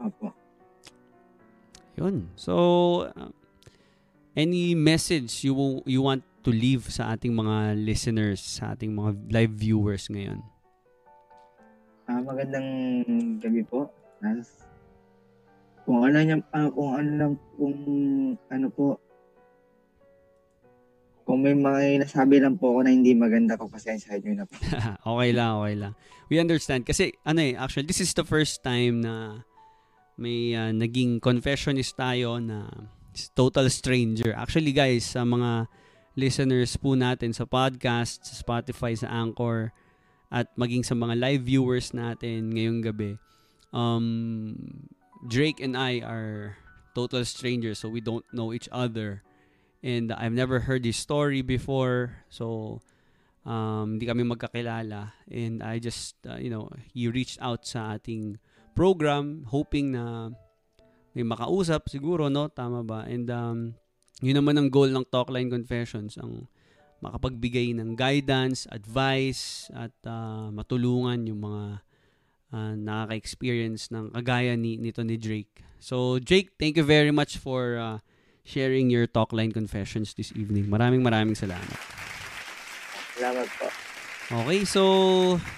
Opo. 0.02 0.33
Yun. 1.98 2.30
So, 2.36 3.10
uh, 3.14 3.30
any 4.34 4.74
message 4.74 5.46
you 5.46 5.54
you 5.86 6.02
want 6.02 6.26
to 6.44 6.52
leave 6.52 6.90
sa 6.90 7.16
ating 7.16 7.32
mga 7.32 7.78
listeners, 7.80 8.42
sa 8.42 8.74
ating 8.76 8.92
mga 8.92 9.32
live 9.32 9.54
viewers 9.54 10.10
ngayon? 10.10 10.44
Ah, 12.10 12.20
magandang 12.20 12.68
gabi 13.40 13.64
po. 13.64 13.88
Nas. 14.20 14.68
Kung 15.88 16.04
ano 16.04 16.18
niya, 16.20 16.38
ah, 16.52 16.68
kung 16.68 16.92
ano 17.00 17.10
lang, 17.16 17.32
kung 17.56 17.76
ano 18.52 18.68
po, 18.72 19.00
kung 21.24 21.40
may 21.40 21.56
mga 21.56 22.04
nasabi 22.04 22.44
lang 22.44 22.60
po 22.60 22.76
ako 22.76 22.80
na 22.84 22.92
hindi 22.92 23.16
maganda 23.16 23.56
ko, 23.56 23.72
pasensya 23.72 24.20
nyo 24.20 24.44
na 24.44 24.46
po. 24.48 24.60
okay 25.16 25.32
lang, 25.32 25.52
okay 25.64 25.76
lang. 25.80 25.94
We 26.28 26.44
understand. 26.44 26.84
Kasi, 26.84 27.16
ano 27.24 27.40
eh, 27.40 27.56
actually, 27.56 27.88
this 27.88 28.04
is 28.04 28.12
the 28.12 28.28
first 28.28 28.60
time 28.64 29.00
na 29.00 29.48
may 30.18 30.54
uh, 30.54 30.70
naging 30.70 31.18
confessionist 31.20 31.98
tayo 31.98 32.38
na 32.38 32.90
total 33.34 33.70
stranger. 33.70 34.34
Actually, 34.34 34.74
guys, 34.74 35.06
sa 35.06 35.26
mga 35.26 35.70
listeners 36.14 36.78
po 36.78 36.94
natin 36.94 37.34
sa 37.34 37.46
podcast, 37.46 38.26
sa 38.26 38.34
Spotify, 38.38 38.94
sa 38.98 39.10
Anchor, 39.10 39.74
at 40.34 40.50
maging 40.58 40.82
sa 40.82 40.98
mga 40.98 41.14
live 41.18 41.44
viewers 41.46 41.94
natin 41.94 42.54
ngayong 42.54 42.82
gabi, 42.82 43.12
um, 43.74 44.58
Drake 45.30 45.62
and 45.62 45.78
I 45.78 46.02
are 46.02 46.58
total 46.98 47.26
strangers, 47.26 47.80
so 47.82 47.90
we 47.90 48.02
don't 48.02 48.26
know 48.34 48.54
each 48.54 48.70
other. 48.74 49.22
And 49.84 50.14
I've 50.14 50.34
never 50.34 50.64
heard 50.64 50.86
his 50.86 50.96
story 50.96 51.42
before, 51.42 52.24
so 52.30 52.80
um, 53.46 53.98
hindi 53.98 54.06
kami 54.08 54.24
magkakilala. 54.24 55.14
And 55.30 55.62
I 55.62 55.80
just, 55.80 56.16
uh, 56.26 56.38
you 56.40 56.50
know, 56.50 56.72
he 56.94 57.08
reached 57.08 57.38
out 57.42 57.68
sa 57.68 57.96
ating 57.96 58.40
program, 58.74 59.46
hoping 59.48 59.94
na 59.94 60.34
may 61.14 61.22
makausap 61.22 61.88
siguro, 61.88 62.28
no? 62.28 62.50
Tama 62.50 62.82
ba? 62.82 63.06
And 63.06 63.30
um, 63.30 63.58
yun 64.20 64.42
naman 64.42 64.58
ang 64.58 64.74
goal 64.74 64.90
ng 64.90 65.06
Talkline 65.08 65.54
Confessions, 65.54 66.18
ang 66.18 66.50
makapagbigay 67.06 67.78
ng 67.78 67.94
guidance, 67.94 68.66
advice, 68.74 69.70
at 69.78 69.94
uh, 70.10 70.50
matulungan 70.50 71.22
yung 71.30 71.46
mga 71.46 71.64
uh, 72.56 72.74
nakaka-experience 72.80 73.92
ng 73.94 74.10
kagaya 74.16 74.58
ni, 74.58 74.82
nito 74.82 75.06
ni 75.06 75.20
Drake. 75.20 75.62
So, 75.84 76.18
Jake, 76.18 76.56
thank 76.56 76.80
you 76.80 76.86
very 76.88 77.12
much 77.12 77.38
for 77.38 77.76
uh, 77.76 77.98
sharing 78.48 78.90
your 78.90 79.06
Talkline 79.06 79.52
Confessions 79.52 80.16
this 80.16 80.32
evening. 80.34 80.72
Maraming 80.72 81.04
maraming 81.04 81.36
salamat. 81.36 81.78
Salamat 83.20 83.48
po. 83.60 83.68
Okay, 84.32 84.64
so 84.64 84.84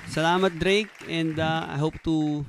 salamat 0.10 0.58
Drake 0.58 0.92
and 1.06 1.38
uh, 1.38 1.70
I 1.70 1.78
hope 1.78 1.96
to 2.02 2.42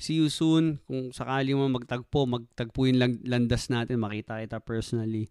see 0.00 0.16
you 0.16 0.32
soon. 0.32 0.80
Kung 0.88 1.12
sakali 1.12 1.52
mo 1.52 1.68
magtagpo, 1.68 2.24
magtagpo 2.24 2.88
yung 2.88 2.98
lang- 2.98 3.22
landas 3.22 3.68
natin, 3.68 4.00
makita 4.00 4.40
kita 4.40 4.58
personally. 4.58 5.28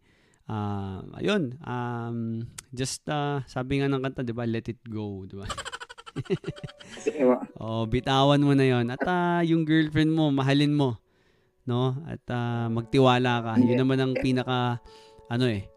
Uh, 0.50 1.06
ayun, 1.18 1.58
um, 1.62 2.42
just 2.74 3.06
uh, 3.10 3.42
sabi 3.46 3.82
nga 3.82 3.90
ng 3.90 4.02
kanta, 4.02 4.26
di 4.26 4.34
ba, 4.34 4.50
let 4.50 4.66
it 4.70 4.82
go, 4.86 5.26
di 5.26 5.36
ba? 5.36 5.50
Oh, 7.62 7.86
bitawan 7.88 8.42
mo 8.42 8.52
na 8.52 8.66
yon 8.66 8.92
At 8.92 9.00
uh, 9.08 9.40
yung 9.46 9.64
girlfriend 9.64 10.12
mo, 10.12 10.34
mahalin 10.34 10.74
mo. 10.74 11.00
No? 11.64 11.96
At 12.04 12.24
uh, 12.28 12.68
magtiwala 12.68 13.46
ka. 13.46 13.52
Yun 13.62 13.78
naman 13.78 14.00
ang 14.02 14.14
pinaka, 14.18 14.84
ano 15.30 15.46
eh, 15.48 15.70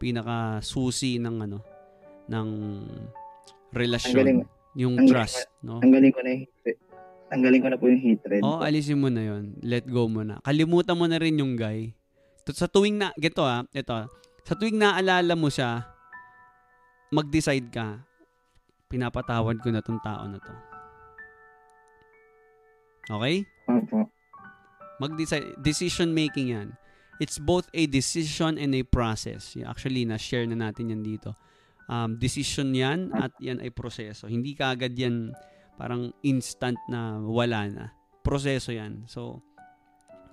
pinaka 0.00 0.62
susi 0.64 1.20
ng 1.20 1.36
ano, 1.44 1.58
ng 2.30 2.48
relasyon. 3.74 4.46
Yung 4.78 4.94
Tanggalin 4.94 5.10
trust, 5.10 5.50
no? 5.66 5.82
tanggalin 5.82 6.10
ko 6.14 6.20
na 6.22 6.30
hatred. 6.38 6.78
Tanggalin 7.30 7.62
ko 7.62 7.68
na 7.70 7.78
po 7.78 7.86
yung 7.86 8.02
hatred. 8.02 8.42
Oh, 8.42 8.58
alisin 8.58 8.98
mo 8.98 9.06
na 9.06 9.22
yon. 9.22 9.54
Let 9.62 9.86
go 9.86 10.10
mo 10.10 10.26
na. 10.26 10.42
Kalimutan 10.42 10.98
mo 10.98 11.06
na 11.06 11.22
rin 11.22 11.38
yung 11.38 11.54
guy. 11.54 11.94
Sa 12.50 12.66
tuwing 12.66 12.98
na, 12.98 13.14
geto 13.14 13.46
ah, 13.46 13.62
ito, 13.70 13.94
sa 14.42 14.54
tuwing 14.58 14.74
naalala 14.74 15.38
mo 15.38 15.46
siya, 15.46 15.86
mag-decide 17.14 17.70
ka, 17.70 18.02
pinapatawad 18.90 19.62
ko 19.62 19.70
na 19.70 19.78
tong 19.78 20.02
tao 20.02 20.26
na 20.26 20.42
to. 20.42 20.54
Okay? 23.14 23.46
Opo. 23.70 24.10
Mag-decide, 24.98 25.54
decision 25.62 26.10
making 26.10 26.50
yan. 26.50 26.68
It's 27.22 27.38
both 27.38 27.70
a 27.70 27.86
decision 27.86 28.58
and 28.58 28.74
a 28.74 28.82
process. 28.82 29.54
Actually, 29.62 30.02
na-share 30.02 30.50
na 30.50 30.58
natin 30.58 30.90
yan 30.90 31.06
dito. 31.06 31.38
Um, 31.86 32.18
decision 32.18 32.74
yan 32.74 33.14
at 33.14 33.34
yan 33.38 33.62
ay 33.62 33.70
proseso. 33.70 34.26
Hindi 34.26 34.58
ka 34.58 34.74
agad 34.74 34.98
yan 34.98 35.30
parang 35.80 36.12
instant 36.20 36.76
na 36.92 37.16
wala 37.24 37.64
na. 37.72 37.84
Proseso 38.20 38.68
yan. 38.68 39.08
So, 39.08 39.40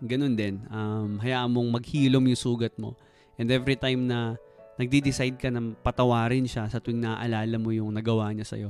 ganun 0.04 0.36
din. 0.36 0.68
Um, 0.68 1.24
hayaan 1.24 1.56
mong 1.56 1.80
maghilom 1.80 2.28
yung 2.28 2.36
sugat 2.36 2.76
mo. 2.76 3.00
And 3.40 3.48
every 3.48 3.80
time 3.80 4.12
na 4.12 4.36
nagdi-decide 4.76 5.40
ka 5.40 5.48
na 5.48 5.72
patawarin 5.80 6.44
siya 6.44 6.68
sa 6.68 6.84
tuwing 6.84 7.00
naaalala 7.00 7.56
mo 7.56 7.72
yung 7.72 7.96
nagawa 7.96 8.28
niya 8.36 8.44
sa'yo, 8.44 8.70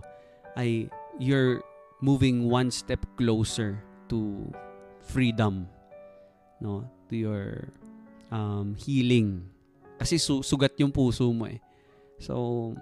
ay 0.54 0.86
you're 1.18 1.66
moving 1.98 2.46
one 2.46 2.70
step 2.70 3.02
closer 3.18 3.82
to 4.06 4.46
freedom. 5.02 5.66
No? 6.62 6.86
To 7.10 7.14
your 7.18 7.74
um, 8.30 8.78
healing. 8.78 9.50
Kasi 9.98 10.22
su- 10.22 10.46
sugat 10.46 10.78
yung 10.78 10.94
puso 10.94 11.26
mo 11.34 11.50
eh. 11.50 11.58
So, 12.22 12.78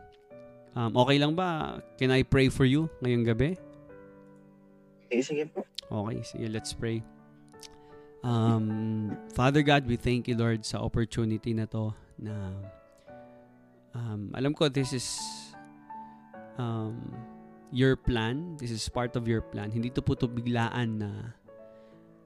um, 0.76 0.92
okay 1.00 1.16
lang 1.16 1.32
ba? 1.32 1.80
Can 1.96 2.12
I 2.12 2.28
pray 2.28 2.52
for 2.52 2.68
you 2.68 2.92
ngayong 3.00 3.24
gabi? 3.24 3.56
Sige, 5.10 5.22
sige 5.22 5.44
po. 5.50 5.62
Okay, 5.92 6.22
sige, 6.26 6.46
let's 6.50 6.74
pray. 6.74 7.06
Um, 8.26 9.14
Father 9.38 9.62
God, 9.62 9.86
we 9.86 10.02
thank 10.02 10.26
you, 10.26 10.34
Lord, 10.34 10.66
sa 10.66 10.82
opportunity 10.82 11.54
na 11.54 11.70
to 11.70 11.94
na 12.18 12.34
um, 13.94 14.34
alam 14.34 14.58
ko 14.58 14.66
this 14.66 14.90
is 14.98 15.06
um, 16.58 16.98
your 17.70 17.94
plan. 17.94 18.58
This 18.58 18.74
is 18.74 18.82
part 18.90 19.14
of 19.14 19.30
your 19.30 19.46
plan. 19.46 19.70
Hindi 19.70 19.94
to 19.94 20.02
po 20.02 20.18
to 20.18 20.26
biglaan 20.26 21.06
na 21.06 21.38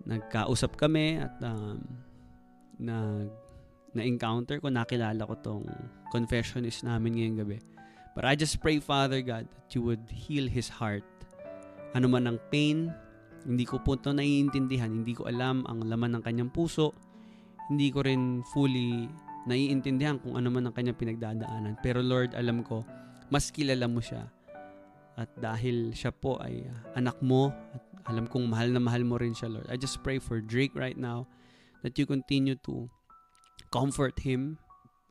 nagkausap 0.07 0.79
kami 0.79 1.19
at 1.19 1.35
um, 1.43 1.83
na 2.79 3.27
na-encounter 3.91 4.61
ko, 4.61 4.69
nakilala 4.69 5.25
ko 5.25 5.35
tong 5.41 5.65
confessionist 6.13 6.85
namin 6.85 7.17
ngayong 7.17 7.37
gabi. 7.41 7.57
But 8.13 8.25
I 8.25 8.37
just 8.37 8.61
pray, 8.61 8.77
Father 8.79 9.21
God, 9.21 9.49
that 9.49 9.69
you 9.73 9.81
would 9.81 10.05
heal 10.09 10.45
his 10.45 10.69
heart. 10.69 11.05
Ano 11.97 12.05
man 12.05 12.29
ang 12.29 12.37
pain, 12.53 12.93
hindi 13.45 13.65
ko 13.65 13.81
po 13.81 13.97
ito 13.97 14.13
naiintindihan, 14.13 14.91
hindi 14.91 15.15
ko 15.17 15.25
alam 15.25 15.65
ang 15.65 15.87
laman 15.89 16.19
ng 16.19 16.23
kanyang 16.23 16.51
puso, 16.53 16.93
hindi 17.69 17.89
ko 17.89 18.05
rin 18.05 18.45
fully 18.53 19.09
naiintindihan 19.49 20.21
kung 20.21 20.37
ano 20.37 20.53
man 20.53 20.69
ang 20.69 20.75
kanyang 20.75 20.99
pinagdadaanan. 20.99 21.79
Pero 21.81 22.05
Lord, 22.05 22.37
alam 22.37 22.61
ko, 22.61 22.85
mas 23.33 23.49
kilala 23.49 23.89
mo 23.89 24.03
siya. 24.03 24.29
At 25.17 25.33
dahil 25.35 25.91
siya 25.97 26.13
po 26.13 26.37
ay 26.39 26.65
uh, 26.65 26.97
anak 26.99 27.17
mo, 27.25 27.49
at 27.73 27.83
alam 28.09 28.29
kong 28.29 28.49
mahal 28.49 28.69
na 28.69 28.81
mahal 28.81 29.05
mo 29.05 29.17
rin 29.17 29.33
siya, 29.33 29.49
Lord. 29.49 29.67
I 29.69 29.77
just 29.77 30.01
pray 30.05 30.21
for 30.21 30.41
Drake 30.41 30.73
right 30.77 30.97
now 30.97 31.29
that 31.81 31.97
you 31.97 32.05
continue 32.05 32.57
to 32.69 32.89
comfort 33.69 34.17
him, 34.21 34.57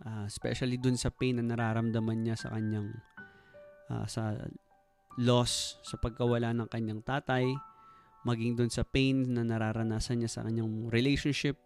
uh, 0.07 0.27
especially 0.27 0.79
dun 0.79 0.99
sa 0.99 1.11
pain 1.11 1.39
na 1.39 1.45
nararamdaman 1.47 2.27
niya 2.27 2.37
sa 2.39 2.55
kanyang 2.55 2.91
uh, 3.91 4.07
sa 4.09 4.35
loss 5.19 5.83
sa 5.83 5.99
pagkawala 5.99 6.55
ng 6.55 6.71
kanyang 6.71 7.03
tatay, 7.03 7.51
maging 8.23 8.55
dun 8.55 8.71
sa 8.71 8.87
pain 8.87 9.27
na 9.27 9.43
nararanasan 9.43 10.23
niya 10.23 10.31
sa 10.31 10.47
kanyang 10.47 10.87
relationship, 10.95 11.59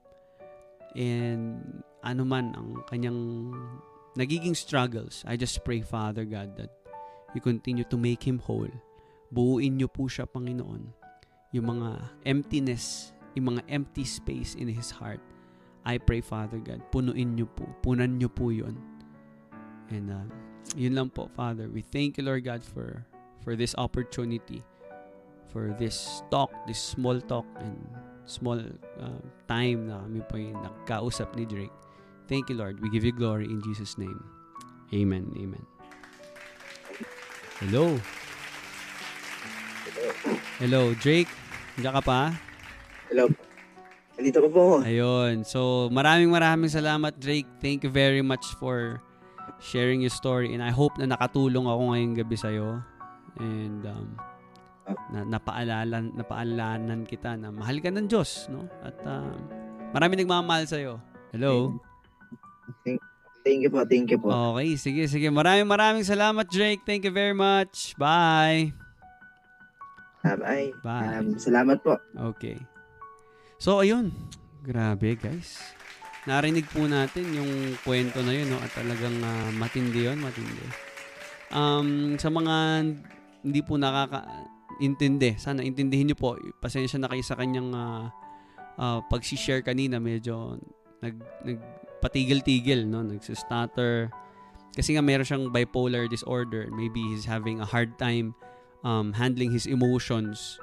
and 0.97 1.61
ano 2.01 2.25
ang 2.33 2.81
kanyang 2.89 3.53
nagiging 4.17 4.57
struggles. 4.57 5.21
I 5.29 5.37
just 5.37 5.61
pray, 5.65 5.85
Father 5.85 6.25
God, 6.25 6.57
that 6.57 6.73
you 7.37 7.41
continue 7.41 7.85
to 7.89 7.97
make 8.01 8.25
him 8.25 8.41
whole. 8.41 8.73
Buuin 9.33 9.81
niyo 9.81 9.89
po 9.89 10.09
siya, 10.09 10.29
Panginoon. 10.29 10.93
Yung 11.53 11.67
mga 11.69 12.01
emptiness, 12.29 13.17
yung 13.37 13.57
mga 13.57 13.63
empty 13.69 14.05
space 14.05 14.57
in 14.57 14.69
his 14.69 14.93
heart. 14.93 15.21
I 15.85 15.99
pray, 15.99 16.21
Father 16.21 16.61
God, 16.61 16.85
punuin 16.93 17.37
niyo 17.37 17.49
po. 17.53 17.69
Punan 17.81 18.21
niyo 18.21 18.29
po 18.29 18.53
yun. 18.53 18.77
And 19.89 20.09
uh, 20.13 20.29
yun 20.77 20.95
lang 20.95 21.11
po, 21.11 21.29
Father. 21.33 21.69
We 21.69 21.83
thank 21.83 22.17
you, 22.17 22.25
Lord 22.25 22.45
God, 22.45 22.63
for 22.63 23.05
for 23.43 23.59
this 23.59 23.75
opportunity, 23.77 24.63
for 25.51 25.75
this 25.79 26.23
talk, 26.31 26.51
this 26.67 26.79
small 26.79 27.21
talk, 27.21 27.47
and 27.59 27.77
small 28.25 28.59
uh, 29.03 29.23
time 29.51 29.91
na 29.91 30.03
kami 30.07 30.23
po 30.31 30.35
yung 30.39 30.59
nagkausap 30.63 31.35
ni 31.35 31.45
Drake. 31.45 31.75
Thank 32.31 32.49
you, 32.49 32.57
Lord. 32.57 32.79
We 32.79 32.89
give 32.89 33.05
you 33.05 33.13
glory 33.13 33.51
in 33.51 33.61
Jesus' 33.61 33.99
name. 33.99 34.23
Amen. 34.95 35.29
Amen. 35.37 35.65
Hello. 37.61 37.99
Hello, 40.63 40.95
Drake. 41.03 41.31
Diyan 41.77 41.93
ka 41.99 42.03
pa? 42.03 42.21
Hello. 43.11 43.27
Nandito 44.15 44.39
pa 44.45 44.49
po. 44.49 44.65
Ayun. 44.87 45.43
So, 45.43 45.91
maraming 45.91 46.31
maraming 46.31 46.71
salamat, 46.71 47.19
Drake. 47.19 47.49
Thank 47.59 47.83
you 47.83 47.91
very 47.91 48.23
much 48.23 48.45
for 48.63 49.03
sharing 49.59 50.05
your 50.05 50.15
story. 50.15 50.55
And 50.55 50.63
I 50.63 50.71
hope 50.71 50.95
na 51.01 51.11
nakatulong 51.11 51.67
ako 51.67 51.83
ngayong 51.93 52.15
gabi 52.23 52.37
sa'yo. 52.39 52.83
And 53.41 53.81
um, 53.87 54.09
na, 55.13 55.39
napaalala, 55.39 56.03
napaalanan 56.03 57.07
kita 57.07 57.39
na 57.39 57.49
mahal 57.55 57.79
ka 57.79 57.89
ng 57.89 58.11
Diyos. 58.11 58.51
No? 58.51 58.67
At 58.83 58.99
uh, 59.07 59.37
marami 59.95 60.21
nagmamahal 60.21 60.67
sa'yo. 60.67 60.99
Hello? 61.33 61.81
Thank, 62.85 63.01
thank 63.47 63.61
you 63.65 63.71
po, 63.73 63.87
thank 63.89 64.09
you 64.11 64.21
po. 64.21 64.29
Okay, 64.55 64.77
sige, 64.77 65.03
sige. 65.09 65.29
Maraming 65.33 65.69
maraming 65.69 66.05
salamat, 66.05 66.45
Drake. 66.51 66.85
Thank 66.85 67.09
you 67.09 67.15
very 67.15 67.35
much. 67.37 67.97
Bye. 67.97 68.77
Uh, 70.23 70.37
bye. 70.39 70.71
Bye. 70.85 71.19
Um, 71.19 71.35
salamat 71.41 71.83
po. 71.83 71.99
Okay. 72.37 72.61
So, 73.59 73.83
ayun. 73.83 74.15
Grabe, 74.63 75.19
guys. 75.19 75.59
Narinig 76.23 76.71
po 76.71 76.87
natin 76.87 77.35
yung 77.35 77.75
kwento 77.83 78.23
na 78.23 78.31
yun, 78.31 78.47
no? 78.47 78.59
At 78.63 78.71
talagang 78.79 79.19
uh, 79.19 79.51
matindi 79.59 80.07
yun, 80.07 80.23
matindi. 80.23 80.63
Um, 81.51 82.15
sa 82.15 82.31
mga 82.31 82.87
hindi 83.43 83.61
po 83.63 83.75
nakaka-intindi, 83.79 85.39
sana 85.39 85.67
intindihin 85.67 86.11
nyo 86.11 86.19
po. 86.19 86.39
Pasensya 86.63 86.99
na 86.99 87.11
kayo 87.11 87.23
sa 87.27 87.35
kanyang 87.35 87.75
uh, 87.75 88.07
uh, 88.79 88.99
pag-share 89.11 89.63
kanina. 89.63 89.99
Medyo 89.99 90.59
nag, 91.03 91.19
nagpatigil-tigil, 91.43 92.87
no? 92.87 93.03
Nagsistutter. 93.03 94.11
Kasi 94.73 94.97
nga 94.97 95.05
meron 95.05 95.27
siyang 95.27 95.53
bipolar 95.53 96.09
disorder. 96.09 96.71
Maybe 96.73 97.03
he's 97.13 97.29
having 97.29 97.61
a 97.61 97.69
hard 97.69 97.99
time 98.01 98.33
um, 98.87 99.13
handling 99.13 99.53
his 99.53 99.69
emotions. 99.69 100.59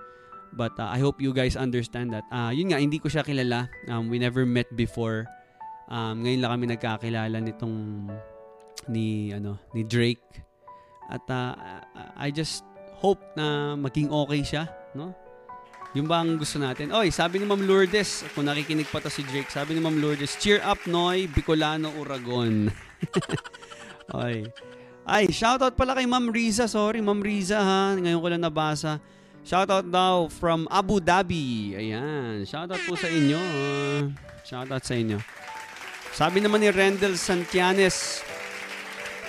But 0.49 0.73
uh, 0.81 0.89
I 0.89 0.97
hope 0.97 1.21
you 1.21 1.29
guys 1.29 1.53
understand 1.53 2.09
that. 2.17 2.25
Uh, 2.33 2.49
yun 2.49 2.73
nga, 2.73 2.81
hindi 2.81 2.97
ko 2.97 3.05
siya 3.05 3.21
kilala. 3.21 3.69
Um, 3.85 4.09
we 4.09 4.17
never 4.17 4.49
met 4.49 4.65
before. 4.73 5.29
Um, 5.89 6.25
ngayon 6.25 6.41
lang 6.41 6.51
kami 6.57 6.65
nagkakilala 6.73 7.37
nitong 7.37 8.09
ni 8.89 9.29
ano 9.29 9.61
ni 9.77 9.85
Drake. 9.85 10.25
At 11.09 11.25
uh, 11.29 11.53
I 12.17 12.29
just 12.29 12.65
hope 12.99 13.23
na 13.33 13.79
maging 13.79 14.11
okay 14.11 14.41
siya, 14.43 14.63
no? 14.91 15.15
Yung 15.97 16.05
ba 16.05 16.21
ang 16.21 16.37
gusto 16.37 16.61
natin? 16.61 16.93
Oy, 16.93 17.09
sabi 17.09 17.41
ni 17.41 17.49
Ma'am 17.49 17.65
Lourdes, 17.65 18.21
kung 18.37 18.45
nakikinig 18.45 18.85
pa 18.93 19.01
to 19.01 19.09
si 19.09 19.25
Drake, 19.25 19.49
sabi 19.49 19.73
ni 19.73 19.81
Ma'am 19.81 19.97
Lourdes, 19.97 20.37
cheer 20.37 20.61
up 20.61 20.77
Noy, 20.85 21.25
Bicolano, 21.25 21.89
Uragon. 21.97 22.69
Oy. 24.21 24.45
Ay, 25.09 25.25
shoutout 25.33 25.73
pala 25.73 25.97
kay 25.97 26.05
Ma'am 26.05 26.29
Riza. 26.29 26.69
Sorry, 26.69 27.01
Ma'am 27.01 27.17
Riza 27.17 27.57
ha. 27.57 27.97
Ngayon 27.97 28.21
ko 28.21 28.27
lang 28.29 28.45
nabasa. 28.45 29.01
Shoutout 29.41 29.89
daw 29.89 30.29
from 30.29 30.69
Abu 30.69 31.01
Dhabi. 31.01 31.73
Ayan. 31.73 32.45
Shoutout 32.45 32.85
po 32.85 32.93
sa 32.93 33.09
inyo. 33.09 33.41
Uh, 33.41 34.13
shoutout 34.45 34.85
sa 34.85 34.93
inyo. 34.93 35.17
Sabi 36.13 36.37
naman 36.37 36.61
ni 36.61 36.69
Rendel 36.69 37.17
Santianes, 37.17 38.21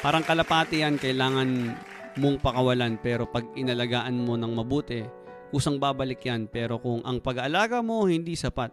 parang 0.05 0.21
kalapati 0.21 0.85
yan, 0.85 1.01
kailangan 1.01 1.73
mong 2.21 2.45
pakawalan. 2.45 3.01
Pero 3.01 3.25
pag 3.25 3.49
inalagaan 3.57 4.21
mo 4.21 4.37
ng 4.37 4.53
mabuti, 4.53 5.01
kusang 5.49 5.81
babalik 5.81 6.21
yan. 6.21 6.47
Pero 6.47 6.77
kung 6.77 7.01
ang 7.03 7.19
pag-aalaga 7.25 7.81
mo 7.81 8.05
hindi 8.05 8.37
sapat, 8.37 8.71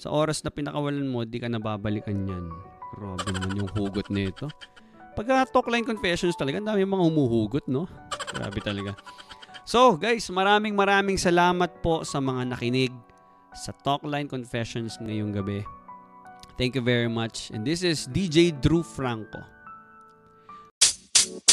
sa 0.00 0.08
oras 0.12 0.40
na 0.40 0.52
pinakawalan 0.52 1.04
mo, 1.04 1.24
di 1.28 1.36
ka 1.40 1.48
nababalikan 1.48 2.24
yan. 2.24 2.44
Grabe 2.96 3.28
naman 3.36 3.60
yung 3.60 3.70
hugot 3.76 4.08
nito. 4.08 4.48
Pagka 5.12 5.44
Talkline 5.52 5.84
Confessions 5.84 6.38
talaga, 6.38 6.62
dami 6.62 6.88
mga 6.88 7.04
humuhugot, 7.04 7.64
no? 7.68 7.84
Grabe 8.32 8.64
talaga. 8.64 8.96
So, 9.68 10.00
guys, 10.00 10.24
maraming 10.32 10.72
maraming 10.72 11.20
salamat 11.20 11.84
po 11.84 12.02
sa 12.02 12.18
mga 12.18 12.56
nakinig 12.56 12.94
sa 13.52 13.76
Talkline 13.76 14.30
Confessions 14.30 14.96
ngayong 15.02 15.36
gabi. 15.36 15.60
Thank 16.56 16.80
you 16.80 16.84
very 16.84 17.08
much. 17.08 17.52
And 17.52 17.64
this 17.64 17.84
is 17.84 18.08
DJ 18.08 18.56
Drew 18.56 18.80
Franco. 18.80 19.59
You 21.30 21.36
know, 21.36 21.46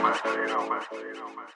man. 0.00 0.14
You. 0.22 1.00
You 1.00 1.14
know, 1.14 1.28
man. 1.34 1.50